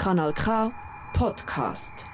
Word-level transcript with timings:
Kanal 0.00 0.32
K 0.32 0.72
Podcast. 1.12 2.06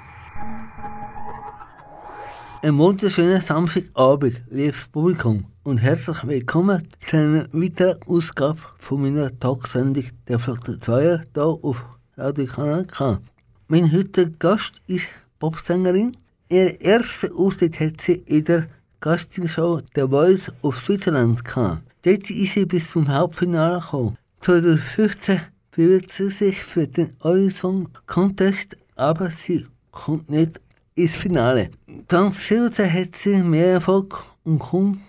Ein 2.61 2.79
wunderschöner 2.79 3.41
Samstagabend, 3.41 4.43
liebes 4.51 4.89
Publikum, 4.91 5.45
und 5.63 5.79
herzlich 5.79 6.27
willkommen 6.27 6.83
zu 7.01 7.17
einer 7.17 7.47
weiteren 7.53 8.03
Ausgabe 8.09 8.59
von 8.79 9.03
meiner 9.03 9.39
Talksendung 9.39 10.03
der 10.27 10.41
Flotte 10.41 10.81
2 10.81 11.01
hier 11.33 11.59
auf 11.63 11.85
Radio 12.17 12.47
Kanal 12.47 12.87
K. 12.87 13.21
Mein 13.69 13.93
heutiger 13.93 14.31
Gast 14.37 14.83
ist 14.89 15.07
Popsängerin. 15.39 16.17
Ihr 16.49 16.81
erster 16.81 17.29
Auftritt 17.37 17.79
hat 17.79 18.01
sie 18.01 18.15
in 18.15 18.47
der 18.47 18.67
Gastingshow 18.99 19.81
The 19.95 20.09
Voice 20.09 20.51
of 20.63 20.77
Switzerland 20.81 21.45
gehabt. 21.45 21.83
Dort 22.03 22.29
ist 22.31 22.55
sie 22.55 22.67
bis 22.67 22.91
zum 22.91 23.07
Hauptfinale 23.07 23.79
gekommen. 23.79 24.19
2015 24.41 25.41
bewirbt 25.77 26.11
sie 26.11 26.31
sich 26.31 26.65
für 26.65 26.89
den 26.89 27.13
Eurosong 27.21 27.91
Contest, 28.07 28.79
aber 28.95 29.31
sie 29.31 29.67
kommt 29.91 30.31
nicht 30.31 30.59
ins 30.95 31.15
Finale. 31.15 31.71
2017 32.09 32.93
hat 32.93 33.17
sie 33.17 33.43
mehr 33.43 33.73
Erfolg 33.73 34.25
und 34.45 34.59
kommt 34.59 35.03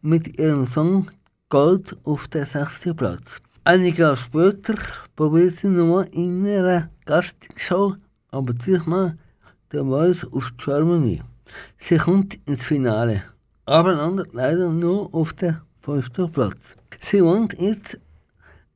mit 0.00 0.40
ihrem 0.40 0.66
Song 0.66 1.08
Gold 1.48 1.96
auf 2.02 2.26
den 2.26 2.46
sechsten 2.46 2.96
Platz. 2.96 3.40
Einige 3.62 4.02
Jahre 4.02 4.16
später 4.16 4.74
probiert 5.14 5.54
sie 5.54 5.68
nochmal 5.68 6.08
in 6.10 6.44
einer 6.48 6.90
Gastingshow, 7.04 7.94
aber 8.32 8.54
diesmal 8.54 9.16
The 9.70 9.78
Voice 9.78 10.24
of 10.32 10.50
Germany. 10.56 11.22
Sie 11.78 11.96
kommt 11.96 12.40
ins 12.48 12.64
Finale, 12.64 13.22
aber 13.66 13.92
landet 13.92 14.32
leider 14.32 14.68
nur 14.68 15.14
auf 15.14 15.32
den 15.34 15.58
fünften 15.80 16.32
Platz. 16.32 16.74
Sie 17.00 17.22
wohnt 17.22 17.56
jetzt 17.60 18.00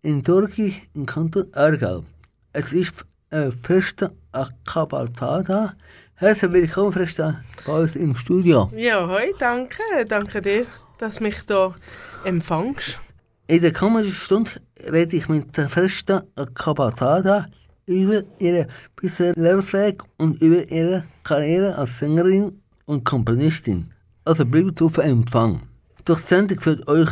in 0.06 0.22
Turkey 0.22 0.72
im 0.94 1.04
Kanton 1.04 1.48
Aargau. 1.52 2.04
Es 2.52 2.72
ist 2.72 2.92
äh, 3.30 3.50
Presta 3.50 4.12
Akabaltada. 4.30 5.74
Herzlich 6.14 6.52
willkommen, 6.52 6.92
Presta, 6.92 7.42
bei 7.66 7.80
uns 7.80 7.96
im 7.96 8.14
Studio. 8.14 8.70
Ja, 8.76 9.08
hoi, 9.08 9.32
danke. 9.40 9.82
Danke 10.06 10.40
dir, 10.40 10.64
dass 10.98 11.16
du 11.16 11.24
mich 11.24 11.34
hier 11.48 11.74
empfängst. 12.22 13.00
In 13.48 13.62
der 13.62 13.72
kommenden 13.72 14.12
Stunde 14.12 14.52
rede 14.78 15.16
ich 15.16 15.28
mit 15.28 15.56
der 15.56 15.64
Presta 15.64 16.22
Akabaltada 16.36 17.46
über 17.86 18.22
ihren 18.38 18.70
bisherigen 18.94 19.42
Lebensweg 19.42 20.04
und 20.18 20.40
über 20.40 20.70
ihre 20.70 21.02
Karriere 21.24 21.76
als 21.76 21.98
Sängerin 21.98 22.62
und 22.84 23.04
Komponistin. 23.04 23.92
Also 24.24 24.46
bleibt 24.46 24.80
auf 24.82 24.98
Empfang. 24.98 25.62
Durch 26.04 26.20
die 26.20 26.28
Sendung 26.28 26.60
führt 26.60 26.86
euch 26.86 27.10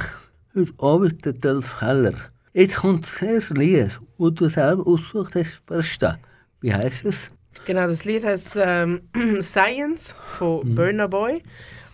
heute 0.55 0.73
Abend 0.79 1.25
der 1.25 1.33
Delf 1.33 1.81
Keller. 1.81 2.14
Jetzt 2.55 2.77
kommt 2.77 3.07
das 3.21 3.51
Lied, 3.51 3.99
das 4.19 4.35
du 4.35 4.49
selber 4.49 4.87
ausgesucht 4.87 5.35
hast, 5.35 5.61
verstehen. 5.67 6.17
Wie 6.61 6.73
heißt 6.73 7.05
es? 7.05 7.29
Genau, 7.67 7.87
das 7.89 8.05
Lied 8.05 8.25
heißt 8.25 8.57
ähm, 8.61 9.03
Science 9.41 10.15
von 10.39 10.67
Mhm. 10.69 10.75
Burna 10.77 11.07
Boy. 11.09 11.43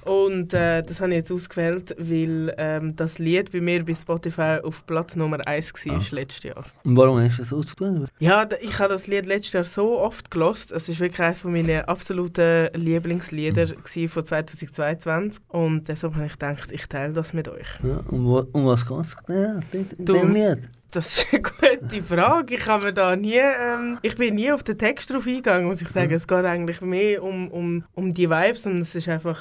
Und 0.04 0.54
äh, 0.54 0.82
das 0.82 1.00
habe 1.00 1.10
ich 1.10 1.16
jetzt 1.16 1.30
ausgewählt, 1.32 1.94
weil 1.98 2.54
ähm, 2.58 2.96
das 2.96 3.18
Lied 3.18 3.52
bei 3.52 3.60
mir 3.60 3.84
bei 3.84 3.94
Spotify 3.94 4.58
auf 4.62 4.86
Platz 4.86 5.16
Nummer 5.16 5.46
1 5.46 5.72
war 5.86 5.96
Ah. 5.96 6.02
letztes 6.12 6.42
Jahr. 6.44 6.64
Und 6.84 6.96
warum 6.96 7.20
hast 7.20 7.38
du 7.38 7.42
das 7.42 7.52
ausgesucht? 7.52 8.10
Ja, 8.18 8.48
ich 8.60 8.78
habe 8.78 8.88
das 8.90 9.06
Lied 9.06 9.26
letztes 9.26 9.52
Jahr 9.52 9.64
so 9.64 9.98
oft 10.00 10.30
gelost. 10.30 10.72
Es 10.72 10.88
ist 10.88 11.00
wirklich 11.00 11.20
eines 11.20 11.44
meiner 11.44 11.88
absoluten 11.88 12.68
Lieblingslieder 12.74 13.66
Mhm. 13.94 14.08
von 14.08 14.24
2022. 14.24 15.42
Und 15.48 15.88
deshalb 15.88 16.14
habe 16.14 16.26
ich 16.26 16.32
gedacht, 16.32 16.72
ich 16.72 16.86
teile 16.86 17.12
das 17.12 17.32
mit 17.32 17.48
euch. 17.48 17.66
Ja, 17.82 18.00
um, 18.08 18.26
wa- 18.32 18.46
um 18.52 18.66
was 18.66 18.86
geht 18.86 18.98
es 19.00 19.16
ja, 19.28 19.60
dem 19.98 20.32
Lied? 20.34 20.68
Das 20.92 21.18
ist 21.18 21.28
eine 21.32 21.42
gute 21.42 22.02
Frage. 22.02 22.54
Ich 22.56 22.66
habe 22.66 22.86
mir 22.86 22.92
da 22.92 23.14
nie, 23.14 23.36
ähm, 23.38 23.98
ich 24.02 24.16
bin 24.16 24.34
nie 24.34 24.50
auf 24.50 24.64
den 24.64 24.76
Text 24.76 25.08
drauf 25.12 25.24
eingegangen, 25.24 25.68
muss 25.68 25.80
ich 25.80 25.88
sagen. 25.88 26.12
Es 26.12 26.26
geht 26.26 26.44
eigentlich 26.44 26.80
mehr 26.80 27.22
um, 27.22 27.46
um, 27.48 27.84
um 27.94 28.12
die 28.12 28.28
Vibes 28.28 28.66
und 28.66 28.78
es 28.78 28.96
ist 28.96 29.08
einfach, 29.08 29.38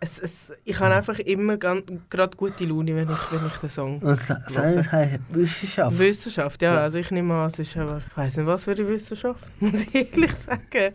es, 0.00 0.18
es, 0.18 0.52
ich 0.64 0.78
habe 0.80 0.94
einfach 0.94 1.18
immer 1.18 1.56
gerade 1.58 2.36
gute 2.36 2.64
Laune, 2.64 2.96
wenn 2.96 3.10
ich, 3.10 3.32
wenn 3.32 3.46
ich 3.46 3.56
den 3.58 3.70
Song. 3.70 4.00
Sa- 4.16 4.40
Science 4.48 4.90
heißt 4.90 5.20
Wissenschaft. 5.30 5.98
Wissenschaft, 5.98 6.62
ja, 6.62 6.74
Ja. 6.74 6.80
also 6.82 6.98
ich 6.98 7.10
nehme 7.10 7.34
an, 7.34 7.46
es 7.48 7.58
ist 7.58 7.76
aber, 7.76 7.98
ich 7.98 8.16
weiß 8.16 8.38
nicht, 8.38 8.46
was 8.46 8.64
für 8.64 8.72
eine 8.72 8.88
Wissenschaft, 8.88 9.44
muss 9.60 9.82
ich 9.82 9.94
ehrlich 9.94 10.34
sagen. 10.36 10.94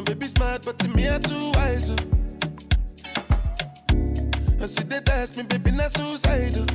My 0.00 0.04
baby 0.04 0.28
smart, 0.28 0.62
but 0.64 0.78
to 0.78 0.88
me 0.88 1.06
I'm 1.06 1.20
too 1.20 1.52
wise. 1.56 1.90
oh. 1.90 1.96
And 3.90 4.70
she 4.70 4.82
did 4.84 5.06
ask 5.10 5.36
me, 5.36 5.42
baby, 5.42 5.72
not 5.72 5.92
suicidal. 5.92 6.62
Uh. 6.62 6.66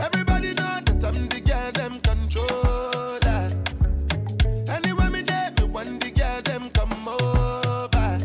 Everybody 0.00 0.54
know 0.54 0.80
that 0.86 1.04
I'm 1.04 1.28
the 1.28 1.40
girl 1.44 1.72
them 1.72 2.00
controller. 2.00 3.20
Uh. 3.26 4.72
Anywhere 4.72 5.10
me 5.10 5.20
there, 5.20 5.52
me 5.60 5.64
want 5.64 6.00
the 6.02 6.10
girl 6.10 6.40
them 6.40 6.70
come 6.70 7.06
over. 7.06 8.18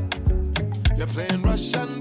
You're 0.96 1.08
playing 1.08 1.42
Russian 1.42 2.00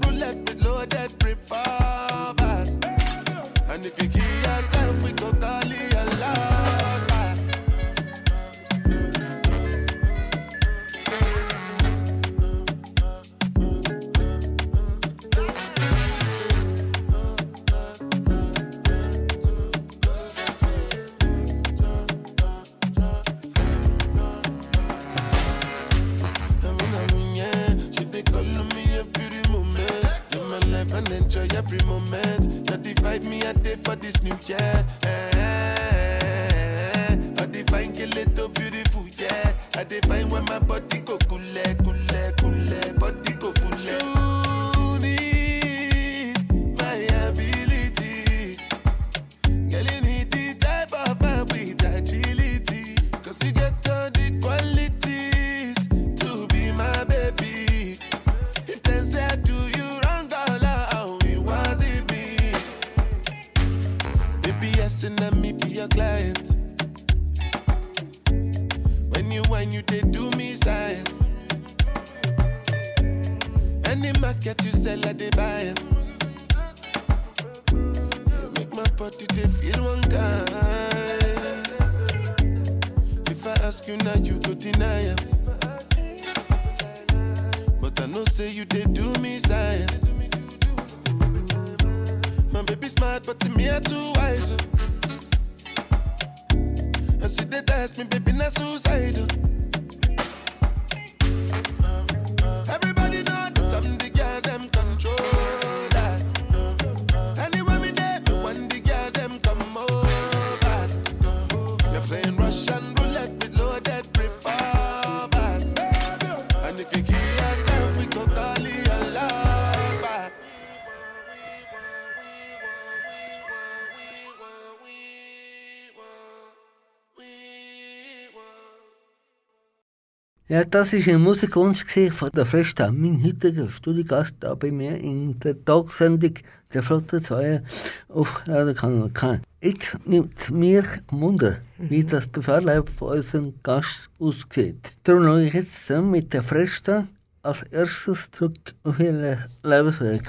Ja, 130.57 130.65
das 130.65 130.91
war 130.91 131.13
ein 131.13 131.21
Musikwunsch 131.21 131.85
von 132.13 132.29
der 132.35 132.47
Fresta, 132.47 132.91
mein 132.91 133.23
heutiger 133.23 133.69
Studiogast 133.69 134.37
da 134.39 134.55
bei 134.55 134.71
mir 134.71 134.97
in 134.97 135.39
der 135.39 135.63
Talksendung 135.63 136.33
der 136.73 136.81
Flotte 136.81 137.21
2 137.21 137.61
auf 138.09 138.41
Radio 138.47 138.73
Kanal 138.73 139.11
K. 139.11 139.39
Jetzt 139.61 139.99
nimmt 140.07 140.49
mir 140.49 140.83
Wunder, 141.11 141.57
wie 141.77 142.03
das 142.03 142.25
Privatleben 142.25 142.87
von 142.87 143.19
unserem 143.19 143.53
Gast 143.61 144.09
aussieht. 144.17 144.93
Darum 145.03 145.25
schaue 145.25 145.45
ich 145.45 145.53
jetzt 145.53 145.85
zusammen 145.85 146.09
mit 146.09 146.33
der 146.33 146.41
Fresta 146.41 147.07
als 147.43 147.61
erstes 147.69 148.31
zurück 148.31 148.73
auf 148.81 148.99
ihren 148.99 149.37
Lebensweg. 149.61 150.23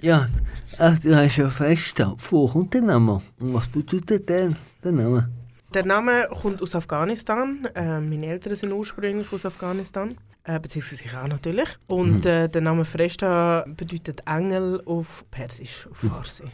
Ja, 0.00 0.26
also 0.76 1.02
du 1.02 1.14
hast 1.14 1.36
ja 1.36 1.48
Fresta. 1.48 2.16
Wo 2.30 2.48
kommt 2.48 2.74
der 2.74 2.82
Name 2.82 3.22
und 3.38 3.54
was 3.54 3.68
bedeutet 3.68 4.28
der, 4.28 4.56
der 4.82 4.90
Name? 4.90 5.28
Der 5.74 5.86
Name 5.86 6.28
kommt 6.42 6.60
aus 6.60 6.74
Afghanistan. 6.74 7.66
Äh, 7.74 8.00
meine 8.00 8.26
Eltern 8.26 8.56
sind 8.56 8.72
ursprünglich 8.72 9.32
aus 9.32 9.46
Afghanistan. 9.46 10.14
Äh, 10.44 10.60
beziehungsweise 10.60 11.04
ich 11.04 11.16
auch 11.16 11.26
natürlich. 11.26 11.68
Und 11.86 12.26
äh, 12.26 12.48
der 12.48 12.60
Name 12.60 12.84
Freshta 12.84 13.64
bedeutet 13.66 14.22
Engel 14.26 14.82
auf 14.84 15.24
Persisch, 15.30 15.88
auf 15.90 15.96
Farsi. 15.98 16.44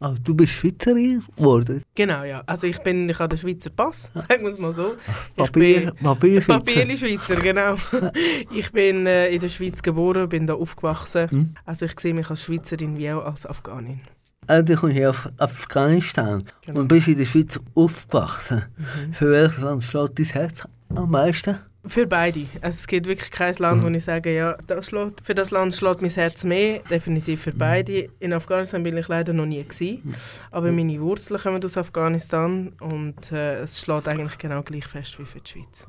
Also, 0.00 0.16
du 0.24 0.34
bist 0.34 0.54
Schweizerin 0.54 1.22
geworden. 1.36 1.82
Genau, 1.94 2.24
ja. 2.24 2.42
Also 2.46 2.66
ich 2.66 2.78
bin, 2.78 3.08
ich 3.08 3.18
habe 3.18 3.36
den 3.36 3.38
Schweizer 3.38 3.70
Pass, 3.70 4.10
sagen 4.14 4.42
wir 4.42 4.48
es 4.48 4.58
mal 4.58 4.72
so. 4.72 4.94
Papier, 5.36 5.92
Papierschweizer. 6.02 6.58
Papierli-Schweizer, 6.60 7.36
genau. 7.36 7.76
ich 8.50 8.72
bin 8.72 9.06
äh, 9.06 9.28
in 9.28 9.40
der 9.40 9.48
Schweiz 9.48 9.82
geboren, 9.82 10.28
bin 10.28 10.46
da 10.46 10.54
aufgewachsen. 10.54 11.28
Mhm. 11.30 11.54
Also 11.66 11.84
ich 11.84 12.00
sehe 12.00 12.14
mich 12.14 12.30
als 12.30 12.42
Schweizerin 12.42 12.96
wie 12.96 13.10
auch 13.12 13.26
als 13.26 13.44
Afghanin. 13.44 14.00
Du 14.48 14.76
kommst 14.76 14.96
ja 14.96 15.10
auf 15.10 15.28
Afghanistan 15.38 16.42
Genau. 16.66 16.80
und 16.80 16.88
bist 16.88 17.08
in 17.08 17.16
der 17.18 17.26
Schweiz 17.26 17.58
aufgewachsen. 17.74 18.64
Für 19.12 19.30
welches 19.30 19.58
Land 19.58 19.84
schlägt 19.84 20.18
dein 20.18 20.26
Herz 20.26 20.62
am 20.94 21.10
meisten? 21.10 21.56
Für 21.84 22.06
beide. 22.06 22.40
Also 22.60 22.76
es 22.76 22.86
gibt 22.86 23.06
wirklich 23.06 23.30
kein 23.32 23.54
Land, 23.56 23.82
wo 23.82 23.88
ich 23.88 24.04
sage, 24.04 24.34
ja, 24.34 24.54
das 24.68 24.86
schlägt, 24.86 25.20
für 25.24 25.34
das 25.34 25.50
Land 25.50 25.74
schlägt 25.74 26.00
mein 26.02 26.10
Herz 26.10 26.44
mehr. 26.44 26.80
Definitiv 26.90 27.42
für 27.42 27.52
beide. 27.52 28.08
In 28.20 28.32
Afghanistan 28.32 28.82
bin 28.84 28.96
ich 28.96 29.08
leider 29.08 29.32
noch 29.32 29.46
nie 29.46 29.62
gewesen, 29.64 30.14
aber 30.52 30.70
meine 30.70 31.00
Wurzeln 31.00 31.40
kommen 31.40 31.64
aus 31.64 31.76
Afghanistan 31.76 32.72
und 32.80 33.32
äh, 33.32 33.62
es 33.62 33.80
schlägt 33.80 34.06
eigentlich 34.06 34.38
genau 34.38 34.60
gleich 34.60 34.86
fest 34.86 35.18
wie 35.18 35.24
für 35.24 35.40
die 35.40 35.50
Schweiz. 35.50 35.86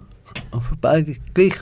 Und 0.51 0.61
für 0.61 0.75
beide 0.77 1.15
gleich, 1.33 1.55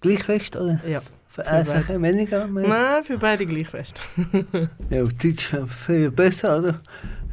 gleich 0.00 0.24
fest, 0.24 0.56
oder? 0.56 0.80
Ja. 0.86 1.00
Für 1.36 1.46
einen 1.46 2.02
weniger? 2.02 2.46
Mehr? 2.46 2.66
Nein, 2.66 3.04
für 3.04 3.18
beide 3.18 3.44
gleich 3.44 3.68
fest. 3.68 4.00
Ja, 4.90 5.02
auf 5.02 5.12
Deutsch 5.14 5.54
viel 5.86 6.10
besser, 6.10 6.58
oder? 6.58 6.80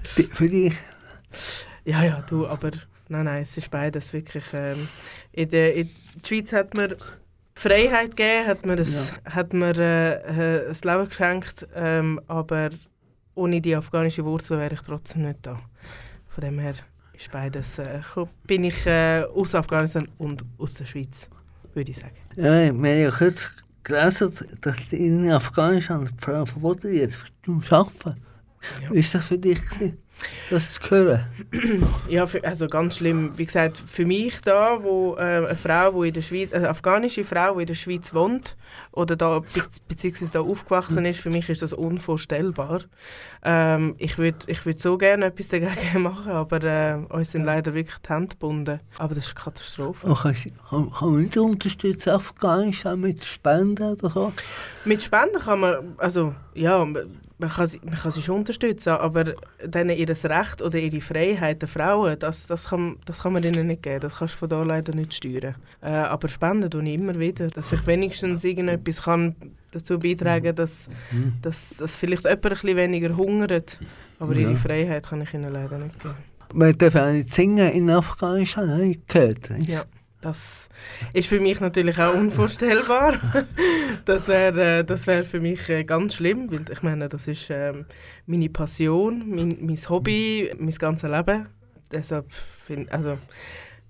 Für 0.03 0.47
dich? 0.47 0.73
ja, 1.85 2.03
ja, 2.03 2.23
du, 2.27 2.45
aber 2.45 2.71
nein, 3.07 3.25
nein, 3.25 3.43
es 3.43 3.57
ist 3.57 3.71
beides 3.71 4.11
wirklich. 4.11 4.43
Ähm, 4.53 4.87
in, 5.31 5.49
der, 5.49 5.73
in 5.75 5.89
der 6.15 6.27
Schweiz 6.27 6.51
hat 6.51 6.73
mir 6.73 6.97
Freiheit 7.55 8.17
gegeben, 8.17 8.47
hat 8.47 8.65
mir, 8.65 8.75
das, 8.75 9.13
hat 9.25 9.53
mir 9.53 9.77
äh, 9.77 10.63
äh, 10.63 10.67
das 10.67 10.83
Leben 10.83 11.07
geschenkt, 11.07 11.67
ähm, 11.73 12.19
aber 12.27 12.71
ohne 13.35 13.61
die 13.61 13.75
afghanische 13.75 14.25
Wurzel 14.25 14.59
wäre 14.59 14.73
ich 14.73 14.81
trotzdem 14.81 15.23
nicht 15.23 15.39
da. 15.43 15.59
Von 16.27 16.43
dem 16.43 16.59
her 16.59 16.73
ist 17.13 17.31
beides, 17.31 17.79
äh, 17.79 18.01
bin 18.45 18.65
ich 18.65 18.85
äh, 18.85 19.23
aus 19.33 19.55
Afghanistan 19.55 20.09
und 20.17 20.43
aus 20.57 20.73
der 20.73 20.85
Schweiz, 20.85 21.29
würde 21.73 21.91
ich 21.91 21.97
sagen. 21.97 22.17
Ja, 22.35 22.51
wir 22.51 22.67
haben 22.67 22.83
ja 22.85 23.11
kurz 23.11 23.62
gelesen, 23.83 24.33
dass 24.61 24.91
in 24.91 25.31
Afghanistan 25.31 26.09
Frauen 26.19 26.47
verboten 26.47 26.91
wird 26.91 27.13
zum 27.43 27.61
Arbeiten. 27.69 28.15
Ja. 28.81 28.91
Wie 28.91 28.99
ist 28.99 29.13
das 29.13 29.25
für 29.25 29.37
dich, 29.37 29.59
das 30.49 30.73
zu 30.73 30.89
hören? 30.89 31.25
Ja, 32.07 32.25
für, 32.25 32.43
also 32.43 32.67
ganz 32.67 32.97
schlimm. 32.97 33.37
Wie 33.37 33.45
gesagt, 33.45 33.77
für 33.77 34.05
mich 34.05 34.39
da, 34.41 34.83
wo 34.83 35.15
äh, 35.15 35.21
eine 35.21 35.55
Frau, 35.55 35.93
wo 35.93 36.03
in 36.03 36.13
der 36.13 36.21
Schweiz, 36.21 36.53
eine 36.53 36.69
afghanische 36.69 37.23
Frau, 37.23 37.55
die 37.55 37.61
in 37.61 37.67
der 37.67 37.75
Schweiz 37.75 38.13
wohnt 38.13 38.55
oder 38.91 39.15
da 39.15 39.39
be 39.39 39.63
beziehungsweise 39.87 40.33
da 40.33 40.41
aufgewachsen 40.41 41.05
ist, 41.05 41.19
für 41.19 41.29
mich 41.29 41.49
ist 41.49 41.61
das 41.61 41.73
unvorstellbar. 41.73 42.81
Ähm, 43.43 43.95
ich 43.97 44.17
würde 44.17 44.37
ich 44.47 44.65
würd 44.65 44.79
so 44.79 44.97
gerne 44.97 45.25
etwas 45.25 45.49
dagegen 45.49 45.73
machen, 46.01 46.31
aber 46.31 46.63
äh, 46.63 46.95
uns 47.09 47.31
sind 47.31 47.43
leider 47.43 47.73
wirklich 47.73 47.97
die 47.97 48.09
Hände 48.09 48.29
gebunden. 48.29 48.79
Aber 48.97 49.15
das 49.15 49.25
ist 49.25 49.31
eine 49.31 49.43
Katastrophe. 49.43 50.07
Kann, 50.69 50.91
kann 50.91 51.11
man 51.11 51.21
nicht 51.21 51.37
unterstützen, 51.37 52.11
Afghanistan 52.11 52.99
mit 52.99 53.23
Spenden 53.25 53.93
oder 53.93 54.09
so? 54.09 54.33
Mit 54.85 55.01
Spenden 55.01 55.39
kann 55.39 55.59
man, 55.59 55.95
also 55.97 56.35
ja, 56.53 56.85
man 57.37 57.49
kann, 57.49 57.67
sie, 57.67 57.79
man 57.83 57.95
kann 57.95 58.11
sie 58.11 58.21
schon 58.21 58.37
unterstützen, 58.37 58.89
aber 58.91 59.33
denen 59.63 59.97
ihr 59.97 60.07
Recht 60.09 60.61
oder 60.61 60.79
ihre 60.79 61.01
Freiheit 61.01 61.61
der 61.61 61.69
Frauen, 61.69 62.17
das, 62.19 62.47
das, 62.47 62.67
kann, 62.67 62.97
das 63.05 63.23
kann 63.23 63.33
man 63.33 63.43
ihnen 63.43 63.67
nicht 63.67 63.83
geben. 63.83 63.99
Das 63.99 64.15
kannst 64.17 64.35
du 64.35 64.39
von 64.39 64.49
da 64.49 64.63
leider 64.63 64.93
nicht 64.95 65.13
steuern. 65.13 65.55
Äh, 65.81 65.89
aber 65.89 66.27
spenden 66.27 66.69
tue 66.69 66.83
ich 66.83 66.93
immer 66.93 67.17
wieder, 67.19 67.47
dass 67.47 67.71
ich 67.73 67.85
wenigstens 67.87 68.43
irgendetwas 68.43 69.01
kann 69.03 69.35
dazu 69.71 69.97
beitragen 69.97 70.53
dass, 70.55 70.87
dass, 71.41 71.77
dass 71.77 71.95
vielleicht 71.95 72.25
jemand 72.25 72.45
ein 72.45 72.51
bisschen 72.51 72.77
weniger 72.77 73.17
hungert. 73.17 73.79
Aber 74.19 74.33
Ja. 74.35 74.41
ihre 74.41 74.55
Freiheit 74.55 75.07
kann 75.09 75.21
ich 75.21 75.33
ihnen 75.33 75.51
leider 75.51 75.79
nicht 75.79 75.99
geben. 75.99 76.13
Man 76.53 76.77
darf 76.77 76.95
auch 76.95 77.11
nicht 77.11 77.33
singen 77.33 77.71
in 77.71 77.89
Afghanistan, 77.89 78.69
habe 78.69 78.85
ich 78.85 79.07
gehört. 79.07 79.49
Ja, 79.65 79.83
das 80.23 80.69
ist 81.13 81.27
für 81.27 81.39
mich 81.39 81.59
natürlich 81.59 81.99
auch 81.99 82.13
unvorstellbar. 82.13 83.19
das 84.05 84.27
wäre 84.27 84.79
äh, 84.79 84.83
das 84.83 85.05
wär 85.07 85.23
für 85.23 85.39
mich 85.39 85.69
äh, 85.69 85.83
ganz 85.83 86.15
schlimm, 86.15 86.51
weil 86.51 86.65
ich 86.71 86.81
meine, 86.81 87.09
das 87.09 87.27
ist 87.27 87.49
ähm, 87.49 87.85
meine 88.25 88.49
Passion, 88.49 89.29
mein, 89.29 89.57
mein 89.61 89.77
Hobby, 89.89 90.51
mein 90.57 90.73
ganzes 90.75 91.09
Leben. 91.09 91.47
Deshalb 91.91 92.31
find, 92.65 92.91
also, 92.91 93.17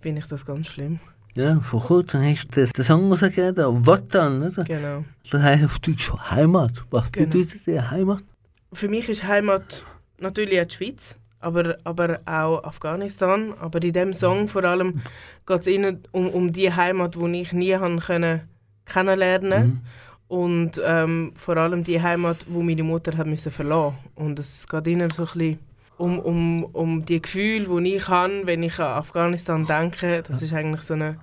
finde 0.01 0.21
ich 0.21 0.27
das 0.27 0.45
ganz 0.45 0.67
schlimm. 0.67 0.99
Ja, 1.35 1.59
vor 1.61 1.81
kurzem 1.81 2.21
hast 2.23 2.47
du 2.55 2.65
den 2.67 2.83
Song 2.83 3.11
rausgegeben, 3.11 3.85
Watan, 3.87 4.43
oder? 4.43 4.63
Genau. 4.65 5.03
Das 5.31 5.41
heißt 5.41 5.65
auf 5.65 5.79
Deutsch 5.79 6.11
Heimat. 6.29 6.71
Was 6.91 7.11
Genau. 7.11 7.29
bedeutet 7.29 7.65
die 7.65 7.79
Heimat? 7.81 8.23
Für 8.71 8.87
mich 8.87 9.09
ist 9.09 9.23
Heimat 9.23 9.85
natürlich 10.19 10.59
auch 10.61 10.65
die 10.65 10.75
Schweiz, 10.75 11.17
aber, 11.43 11.77
aber 11.83 12.19
auch 12.25 12.63
Afghanistan. 12.63 13.53
Aber 13.59 13.81
in 13.83 13.93
dem 13.93 14.13
Song 14.13 14.47
vor 14.47 14.63
allem 14.63 15.01
geht 15.45 15.67
es 15.67 15.97
um, 16.11 16.29
um 16.29 16.51
die 16.51 16.73
Heimat, 16.73 17.15
die 17.15 17.41
ich 17.41 17.53
nie 17.53 17.75
han 17.75 17.99
können 17.99 18.41
kennenlernen 18.85 19.67
Mhm. 19.67 19.81
Und 20.27 20.81
ähm, 20.83 21.33
vor 21.35 21.57
allem 21.57 21.83
die 21.83 22.01
Heimat, 22.01 22.45
wo 22.49 22.63
meine 22.63 22.81
Mutter 22.81 23.15
hat 23.17 23.27
müssen 23.27 23.51
verlassen. 23.51 23.97
Und 24.15 24.39
es 24.39 24.67
geht 24.67 24.87
ihnen 24.87 25.11
so 25.11 25.23
ein 25.23 25.29
bisschen 25.33 25.59
um, 25.97 26.17
um, 26.17 26.63
um 26.63 27.05
die 27.05 27.21
Gefühle, 27.21 27.67
die 27.83 27.95
ich 27.95 28.07
habe, 28.07 28.41
wenn 28.45 28.63
ich 28.63 28.79
an 28.79 28.97
Afghanistan 28.97 29.65
denke. 29.67 30.23
Das 30.23 30.41
ist 30.41 30.53
eigentlich 30.53 30.81
so 30.81 30.95
eine... 30.95 31.19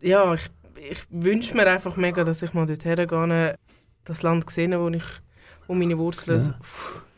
Ja, 0.00 0.32
ich, 0.34 0.48
ich 0.90 1.04
wünsche 1.10 1.56
mir 1.56 1.66
einfach 1.66 1.96
mega, 1.96 2.22
dass 2.22 2.42
ich 2.42 2.54
mal 2.54 2.66
dorthin 2.66 3.06
gehe, 3.08 3.56
das 4.04 4.22
Land 4.22 4.48
sehe, 4.50 4.78
wo, 4.78 4.88
ich, 4.88 5.04
wo 5.66 5.74
meine 5.74 5.98
Wurzeln 5.98 6.38
Ja. 6.38 6.54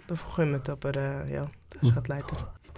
Davon 0.07 0.35
kommen. 0.35 0.63
Aber 0.69 0.97
äh, 0.97 1.33
ja, 1.33 1.51
das 1.71 1.83
ist 1.83 1.95
halt 1.97 2.09
leider... 2.09 2.27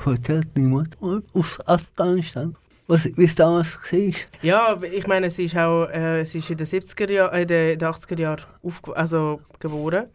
Erzählt 0.05 0.57
niemand 0.57 0.97
aus 1.01 1.59
Afghanistan, 1.67 2.55
was, 2.89 3.05
wie 3.17 3.25
es 3.25 3.35
damals 3.35 3.79
war. 3.91 4.13
Ja, 4.43 4.81
ich 4.83 5.07
meine, 5.07 5.29
sie 5.31 5.45
ist 5.45 5.57
auch 5.57 5.87
äh, 5.87 6.25
sie 6.25 6.39
ist 6.39 6.51
in 6.51 6.57
den 6.57 6.67
70er 6.67 7.11
Jahren, 7.11 7.35
äh, 7.35 7.43
in 7.43 7.49
den 7.49 7.73
in 7.73 7.79
den 7.79 7.89
80er 7.89 8.21
Jahren 8.21 8.45
also 8.95 9.41
geboren. 9.59 10.07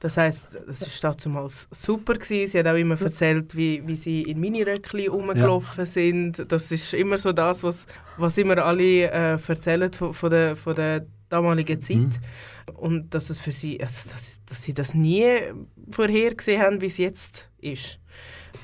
Das 0.00 0.16
heißt, 0.16 0.58
es 0.68 1.02
war 1.02 1.14
damals 1.14 1.68
super 1.70 2.14
gewesen. 2.14 2.50
Sie 2.50 2.58
hat 2.58 2.66
auch 2.66 2.76
immer 2.76 3.00
erzählt, 3.00 3.54
wie, 3.56 3.86
wie 3.86 3.96
sie 3.96 4.22
in 4.22 4.40
Miniröckli 4.40 5.06
rumgelaufen 5.06 5.84
sind. 5.86 6.50
Das 6.50 6.72
ist 6.72 6.94
immer 6.94 7.18
so 7.18 7.32
das, 7.32 7.62
was, 7.62 7.86
was 8.16 8.38
immer 8.38 8.58
alle 8.58 9.10
äh, 9.10 9.38
erzählen 9.46 9.92
von, 9.92 10.14
von, 10.14 10.30
der, 10.30 10.56
von 10.56 10.74
der 10.74 11.06
damaligen 11.28 11.80
Zeit. 11.82 11.98
Mhm. 11.98 12.74
Und 12.74 13.14
dass 13.14 13.28
es 13.30 13.40
für 13.40 13.52
sie, 13.52 13.82
also 13.82 14.10
dass, 14.10 14.40
dass 14.46 14.62
sie 14.62 14.72
das 14.72 14.94
nie 14.94 15.26
vorhergesehen 15.90 16.62
haben, 16.62 16.80
wie 16.80 16.86
es 16.86 16.98
jetzt 16.98 17.50
ist. 17.64 17.98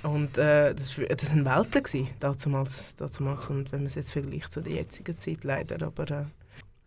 Und 0.03 0.39
äh, 0.39 0.75
das, 0.75 0.99
war- 0.99 1.07
das 1.07 1.31
waren 1.31 1.45
Welten 1.45 1.83
gewesen, 1.83 2.09
damals, 2.21 2.97
damals. 2.97 3.47
Und 3.49 3.73
wenn 3.73 3.81
man 3.81 3.87
es 3.87 3.95
jetzt 3.97 4.13
vergleicht 4.13 4.53
zu 4.53 4.61
der 4.61 4.75
jetzigen 4.75 5.19
Zeit, 5.19 5.45
leider. 5.45 5.85
Aber 5.87 6.05
äh, 6.11 6.25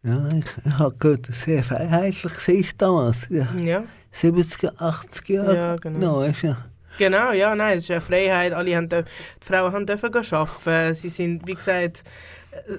Ja, 0.08 0.28
ich, 0.34 0.46
ich 0.66 0.78
habe 0.80 0.96
gehört, 0.98 1.28
sehr 1.32 1.64
freiheitlich 1.64 2.24
war 2.24 2.64
damals. 2.78 3.18
Ja, 3.30 3.48
ja, 3.58 3.84
70er, 4.14 4.76
80er 4.78 5.34
Jahre. 5.34 5.56
Ja, 5.56 5.76
genau. 5.78 6.20
weißt 6.20 6.44
du. 6.44 6.56
Genau, 7.00 7.32
ja, 7.32 7.56
nein, 7.56 7.78
es 7.80 7.86
ist 7.86 7.92
eine 7.92 8.02
Freiheit. 8.02 8.54
Alle 8.54 8.76
haben, 8.76 8.88
die 8.88 9.02
Frauen 9.42 9.74
haben 9.74 9.86
dürfen 9.88 10.14
arbeiten. 10.14 10.94
Sie 10.94 11.10
sind, 11.10 11.48
wie 11.48 11.56
gesagt, 11.56 12.04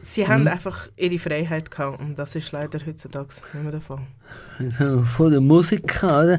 sie 0.02 0.26
haben 0.28 0.46
einfach 0.46 0.88
ihre 0.96 1.18
Freiheit 1.18 1.68
gehabt. 1.70 1.98
Und 1.98 2.16
das 2.16 2.36
ist 2.36 2.52
leider 2.52 2.78
heutzutage 2.86 3.26
nicht 3.26 3.54
mehr 3.54 3.72
der 3.72 3.80
Fall. 3.80 3.98
Also 4.78 5.02
von 5.02 5.32
der 5.32 5.40
Musik 5.40 6.00
oder? 6.04 6.38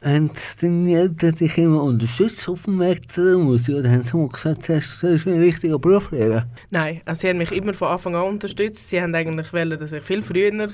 Haben 0.00 0.30
deine 0.60 0.96
Eltern 0.96 1.34
dich 1.34 1.58
immer 1.58 1.82
unterstützt 1.82 2.48
auf 2.48 2.62
dem 2.62 2.78
Weg 2.78 3.10
zu 3.10 3.24
der 3.24 3.36
Musik? 3.36 3.74
Oder 3.74 3.90
haben 3.90 4.04
sie 4.04 4.16
mal 4.16 4.28
gesagt, 4.28 4.68
du 4.68 4.80
sollst 4.80 5.26
einen 5.26 5.40
richtigen 5.40 5.80
Beruf 5.80 6.12
lernen? 6.12 6.44
Nein, 6.70 7.00
also 7.04 7.22
sie 7.22 7.28
haben 7.30 7.38
mich 7.38 7.50
immer 7.50 7.72
von 7.72 7.88
Anfang 7.88 8.14
an 8.14 8.22
unterstützt. 8.22 8.88
Sie 8.88 9.02
haben 9.02 9.12
eigentlich 9.12 9.52
wollen, 9.52 9.76
dass 9.76 9.92
ich 9.92 10.04
viel 10.04 10.22
früher 10.22 10.68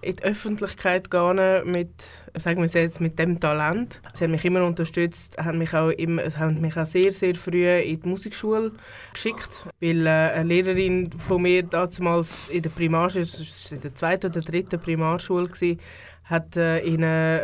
in 0.00 0.16
die 0.18 0.22
Öffentlichkeit 0.22 1.10
gehe 1.10 1.62
mit, 1.66 1.90
sagen 2.38 2.62
wir 2.62 2.68
jetzt, 2.68 3.02
mit 3.02 3.18
dem 3.18 3.38
Talent. 3.38 4.00
Sie 4.14 4.24
haben 4.24 4.30
mich 4.30 4.46
immer 4.46 4.64
unterstützt, 4.64 5.36
haben 5.36 5.58
mich 5.58 5.74
auch, 5.74 5.90
immer, 5.90 6.22
haben 6.38 6.62
mich 6.62 6.78
auch 6.78 6.86
sehr, 6.86 7.12
sehr 7.12 7.34
früh 7.34 7.68
in 7.68 8.00
die 8.00 8.08
Musikschule 8.08 8.72
geschickt, 9.12 9.62
weil 9.80 10.06
äh, 10.06 10.10
eine 10.10 10.44
Lehrerin 10.44 11.10
von 11.12 11.42
mir 11.42 11.64
damals 11.64 12.48
in 12.48 12.62
der 12.62 12.70
Primarschule, 12.70 13.26
war 13.26 13.72
in 13.72 13.80
der 13.82 13.94
zweiten 13.94 14.26
oder 14.26 14.40
dritten 14.40 14.80
Primarschule, 14.80 15.48
gewesen, 15.48 15.78
hat 16.24 16.56
äh, 16.56 16.78
ihnen 16.80 17.40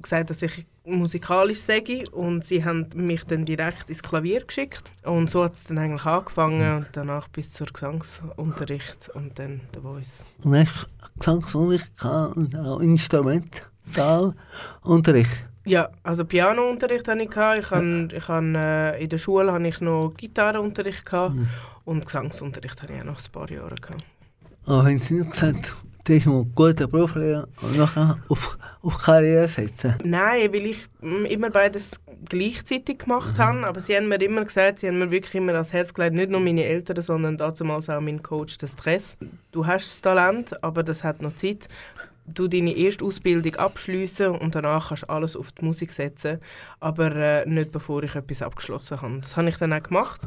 gesagt, 0.00 0.30
dass 0.30 0.42
ich 0.42 0.64
musikalisch 0.88 1.60
sage 1.60 2.04
und 2.12 2.44
sie 2.44 2.64
haben 2.64 2.88
mich 2.96 3.24
dann 3.24 3.44
direkt 3.44 3.88
ins 3.88 4.02
Klavier 4.02 4.44
geschickt 4.44 4.90
und 5.04 5.30
so 5.30 5.44
hat 5.44 5.54
es 5.54 5.62
dann 5.64 5.78
eigentlich 5.78 6.06
angefangen 6.06 6.78
und 6.78 6.86
danach 6.92 7.28
bis 7.28 7.52
zur 7.52 7.68
Gesangsunterricht 7.68 9.10
und 9.10 9.38
dann 9.38 9.60
der 9.74 9.82
Voice. 9.82 10.24
Und 10.42 10.52
du 10.52 10.64
Gesangsunterricht 11.18 12.04
und 12.34 12.56
auch 12.56 12.80
Instrumentalunterricht. 12.80 15.44
Ja, 15.64 15.90
also 16.02 16.24
Pianounterricht 16.24 17.06
hatte 17.08 17.22
ich. 17.22 17.28
Ich 17.28 17.70
han, 17.70 18.10
ich 18.14 18.28
han, 18.28 18.54
äh, 18.54 18.98
in 18.98 19.10
der 19.10 19.18
Schule 19.18 19.52
hatte 19.52 19.68
ich 19.68 19.80
noch 19.80 20.14
Gitarrenunterricht 20.16 21.04
gehabt 21.04 21.34
und 21.84 22.06
Gesangsunterricht 22.06 22.82
hatte 22.82 22.94
ich 22.94 23.00
auch 23.00 23.04
noch 23.04 23.18
ein 23.18 23.32
paar 23.32 23.50
Jahre. 23.50 23.74
Gehabt. 23.74 24.02
Aber 24.64 24.84
haben 24.84 24.98
sie 24.98 25.14
nicht 25.14 25.30
gesagt, 25.30 25.74
hast 26.16 26.26
mal 26.26 26.40
einen 26.40 26.54
guten 26.54 26.90
Beruf 26.90 27.14
und 27.16 27.76
nachher 27.76 28.18
auf, 28.28 28.58
auf 28.82 28.98
Karriere 28.98 29.48
setzen? 29.48 29.94
Nein, 30.04 30.52
weil 30.52 30.66
ich 30.68 30.86
mm, 31.00 31.24
immer 31.26 31.50
beides 31.50 32.00
gleichzeitig 32.28 32.98
gemacht 32.98 33.38
habe. 33.38 33.66
Aber 33.66 33.80
sie 33.80 33.96
haben 33.96 34.08
mir 34.08 34.20
immer 34.20 34.44
gesagt, 34.44 34.80
sie 34.80 34.88
haben 34.88 34.98
mir 34.98 35.10
wirklich 35.10 35.34
immer 35.34 35.52
ans 35.52 35.72
Herz 35.72 35.92
gelegt, 35.92 36.14
nicht 36.14 36.30
nur 36.30 36.40
meine 36.40 36.64
Eltern, 36.64 37.00
sondern 37.02 37.36
damals 37.36 37.88
auch 37.88 38.00
mein 38.00 38.22
Coach, 38.22 38.58
der 38.58 38.68
Stress. 38.68 39.16
Du 39.52 39.66
hast 39.66 39.88
das 39.88 40.00
Talent, 40.00 40.62
aber 40.62 40.82
das 40.82 41.04
hat 41.04 41.22
noch 41.22 41.32
Zeit. 41.32 41.68
Du 42.34 42.48
deine 42.48 42.76
erste 42.76 43.04
Ausbildung 43.04 43.54
abschließen 43.56 44.28
und 44.28 44.54
danach 44.54 44.88
kannst 44.88 45.04
du 45.04 45.08
alles 45.08 45.36
auf 45.36 45.52
die 45.52 45.64
Musik 45.64 45.92
setzen, 45.92 46.38
aber 46.80 47.14
äh, 47.14 47.48
nicht 47.48 47.72
bevor 47.72 48.02
ich 48.02 48.14
etwas 48.14 48.42
abgeschlossen 48.42 49.00
habe. 49.00 49.18
Das 49.20 49.36
habe 49.36 49.48
ich 49.48 49.56
dann 49.56 49.72
auch 49.72 49.82
gemacht 49.82 50.20